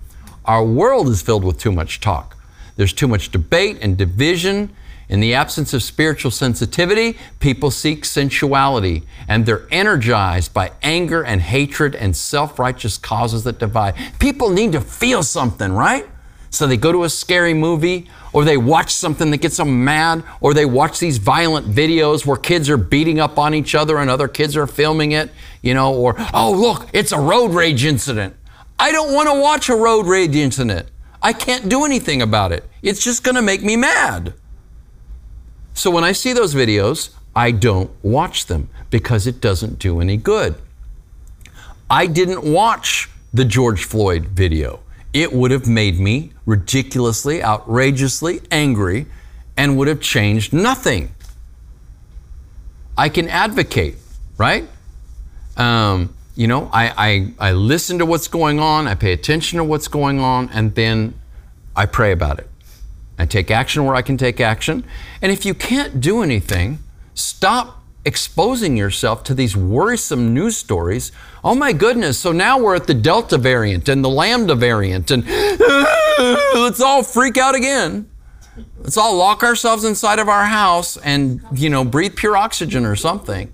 [0.46, 2.38] Our world is filled with too much talk.
[2.76, 4.72] There's too much debate and division.
[5.10, 11.42] In the absence of spiritual sensitivity, people seek sensuality and they're energized by anger and
[11.42, 13.96] hatred and self righteous causes that divide.
[14.20, 16.08] People need to feel something, right?
[16.50, 20.24] So they go to a scary movie or they watch something that gets them mad
[20.40, 24.10] or they watch these violent videos where kids are beating up on each other and
[24.10, 25.32] other kids are filming it,
[25.62, 28.36] you know, or, oh, look, it's a road rage incident.
[28.80, 30.88] I don't want to watch a road rage incident.
[31.22, 32.64] I can't do anything about it.
[32.82, 34.34] It's just going to make me mad.
[35.74, 40.18] So when I see those videos, I don't watch them because it doesn't do any
[40.18, 40.56] good.
[41.90, 44.80] I didn't watch the George Floyd video.
[45.18, 49.08] It would have made me ridiculously, outrageously angry
[49.58, 51.10] and would have changed nothing.
[52.96, 53.96] I can advocate,
[54.38, 54.70] right?
[55.58, 59.64] Um, you know, I, I, I listen to what's going on, I pay attention to
[59.64, 61.20] what's going on, and then
[61.76, 62.48] I pray about it.
[63.18, 64.84] I take action where I can take action.
[65.24, 66.78] And if you can't do anything,
[67.16, 67.77] stop
[68.08, 71.12] exposing yourself to these worrisome news stories.
[71.44, 75.28] Oh my goodness, so now we're at the Delta variant and the Lambda variant, and
[76.56, 78.10] let's all freak out again.
[78.80, 82.96] Let's all lock ourselves inside of our house and, you know, breathe pure oxygen or
[82.96, 83.54] something.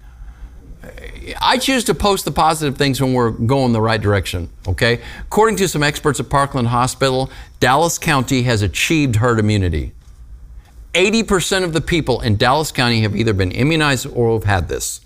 [1.41, 5.01] I choose to post the positive things when we're going the right direction, okay?
[5.21, 9.93] According to some experts at Parkland Hospital, Dallas County has achieved herd immunity.
[10.93, 15.01] 80% of the people in Dallas County have either been immunized or have had this.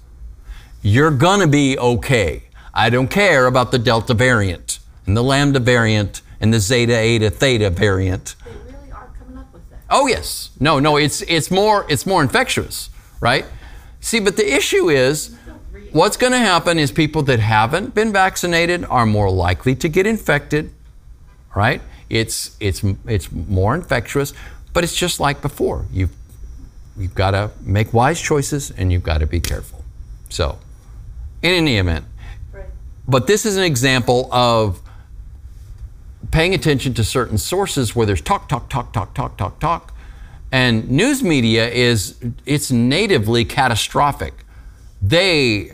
[0.82, 2.44] You're gonna be okay.
[2.74, 7.30] I don't care about the Delta variant and the Lambda variant and the Zeta, Eta,
[7.30, 8.36] Theta variant.
[8.46, 9.80] They really are coming up with that.
[9.90, 10.52] Oh yes.
[10.60, 13.46] No, no, it's it's more it's more infectious, right?
[14.00, 15.36] See, but the issue is
[15.92, 20.06] what's going to happen is people that haven't been vaccinated are more likely to get
[20.06, 20.72] infected,
[21.56, 21.82] right?
[22.10, 24.34] It's it's it's more infectious,
[24.78, 25.88] but it's just like before.
[25.92, 26.12] You've
[26.96, 29.84] you've got to make wise choices and you've got to be careful.
[30.30, 30.60] So,
[31.42, 32.06] in any event,
[32.54, 32.66] Right.
[33.08, 34.80] but this is an example of
[36.30, 39.96] paying attention to certain sources where there's talk, talk, talk, talk, talk, talk, talk.
[40.52, 42.16] And news media is
[42.46, 44.36] it's natively catastrophic.
[45.02, 45.72] They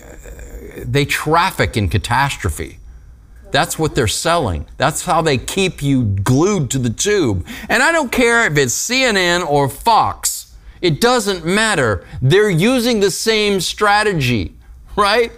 [0.78, 2.80] they traffic in catastrophe.
[3.54, 4.66] That's what they're selling.
[4.78, 7.46] That's how they keep you glued to the tube.
[7.70, 10.56] And I don't care if it's CNN or Fox.
[10.82, 12.04] It doesn't matter.
[12.20, 14.56] They're using the same strategy,
[14.96, 15.32] right?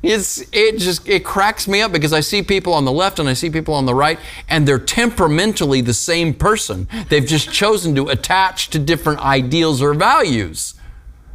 [0.00, 3.28] It's it just it cracks me up because I see people on the left and
[3.28, 6.86] I see people on the right and they're temperamentally the same person.
[7.08, 10.74] They've just chosen to attach to different ideals or values.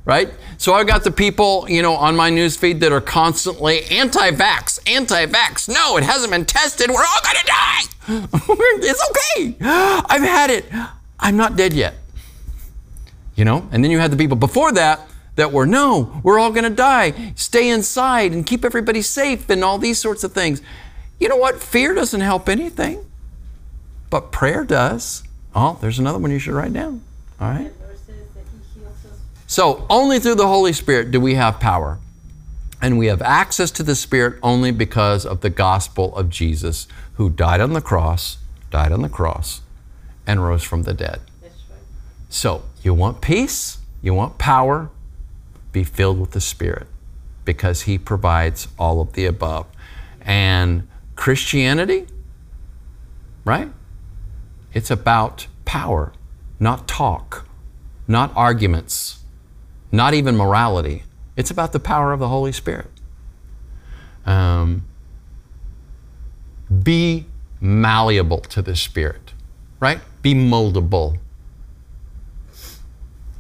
[0.06, 0.30] Right?
[0.58, 4.80] So I've got the people, you know, on my news feed that are constantly anti-vax,
[4.88, 5.68] anti-vax.
[5.68, 6.90] No, it hasn't been tested.
[6.90, 7.82] We're all gonna die.
[8.84, 9.56] it's okay.
[9.62, 10.66] I've had it.
[11.20, 11.96] I'm not dead yet.
[13.36, 13.68] You know?
[13.72, 15.02] And then you had the people before that
[15.36, 17.34] that were, no, we're all to die.
[17.36, 20.62] Stay inside and keep everybody safe and all these sorts of things.
[21.20, 21.62] You know what?
[21.62, 23.06] Fear doesn't help anything,
[24.10, 25.24] but prayer does.
[25.54, 27.02] Oh, there's another one you should write down.
[27.40, 27.72] All right.
[27.80, 29.20] The Lord says that He heals us.
[29.48, 32.00] So, only through the Holy Spirit do we have power.
[32.82, 37.30] And we have access to the Spirit only because of the gospel of Jesus, who
[37.30, 38.38] died on the cross,
[38.72, 39.62] died on the cross,
[40.28, 41.22] and rose from the dead.
[41.42, 41.80] That's right.
[42.30, 44.90] So, you want peace, you want power,
[45.72, 46.88] be filled with the Spirit
[47.44, 49.68] because He provides all of the above.
[50.22, 52.08] And Christianity,
[53.46, 53.70] right?
[54.74, 56.14] It's about power,
[56.60, 57.48] not talk,
[58.08, 59.20] not arguments,
[59.92, 61.04] not even morality.
[61.36, 62.90] It's about the power of the Holy Spirit.
[64.26, 64.86] Um,
[66.84, 67.26] be
[67.60, 69.34] malleable to the Spirit,
[69.80, 70.00] right?
[70.22, 71.18] Be moldable.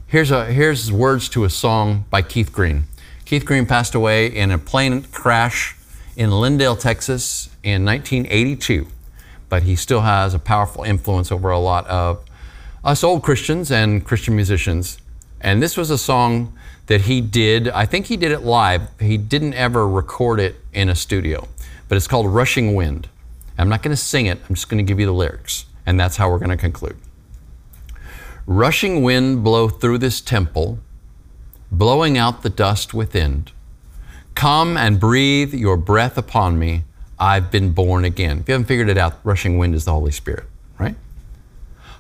[0.08, 2.84] Here's, a, here's words to a song by Keith Green.
[3.26, 5.76] Keith Green passed away in a plane crash
[6.16, 8.88] in Lindale, Texas in 1982,
[9.50, 12.24] but he still has a powerful influence over a lot of
[12.84, 15.00] us old Christians and Christian musicians.
[15.42, 16.58] And this was a song
[16.88, 18.84] that he did, I think he did it live.
[19.00, 21.48] He didn't ever record it in a studio,
[21.90, 23.10] but it's called Rushing Wind.
[23.58, 26.00] I'm not going to sing it, I'm just going to give you the lyrics, and
[26.00, 26.98] that's how we're going to conclude.
[28.46, 30.80] Rushing wind blow through this temple,
[31.72, 33.48] blowing out the dust within.
[34.36, 36.84] Come and breathe your breath upon me.
[37.18, 38.40] I've been born again.
[38.40, 40.44] If you haven't figured it out, rushing wind is the Holy Spirit,
[40.78, 40.96] right?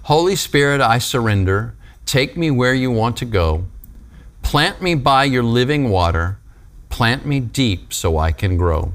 [0.03, 1.73] Holy Spirit, I surrender.
[2.05, 3.65] Take me where you want to go.
[4.41, 6.37] Plant me by your living water.
[6.89, 8.93] Plant me deep so I can grow.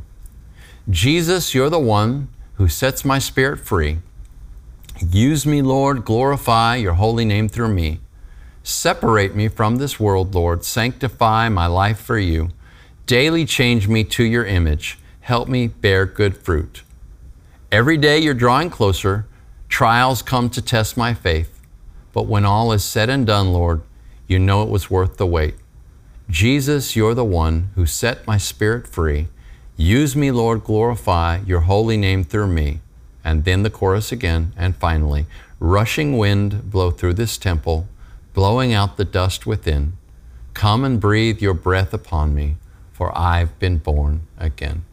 [0.89, 3.99] Jesus, you're the one who sets my spirit free.
[5.11, 8.01] Use me, Lord, glorify your holy name through me.
[8.63, 10.65] Separate me from this world, Lord.
[10.65, 12.51] Sanctify my life for you.
[13.07, 14.99] Daily change me to your image.
[15.21, 16.83] Help me bear good fruit.
[17.73, 19.27] Every day you're drawing closer.
[19.69, 21.60] Trials come to test my faith.
[22.13, 23.83] But when all is said and done, Lord,
[24.27, 25.55] you know it was worth the wait.
[26.29, 29.29] Jesus, you're the one who set my spirit free.
[29.77, 32.81] Use me, Lord, glorify your holy name through me.
[33.25, 35.27] And then the chorus again, and finally,
[35.59, 37.89] rushing wind blow through this temple,
[38.33, 39.95] blowing out the dust within.
[40.55, 42.57] Come and breathe your breath upon me,
[42.93, 44.85] for I've been born again.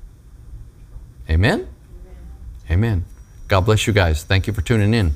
[1.30, 1.68] Amen?
[2.70, 3.06] Amen.
[3.48, 4.24] God bless you guys.
[4.24, 5.14] Thank you for tuning in.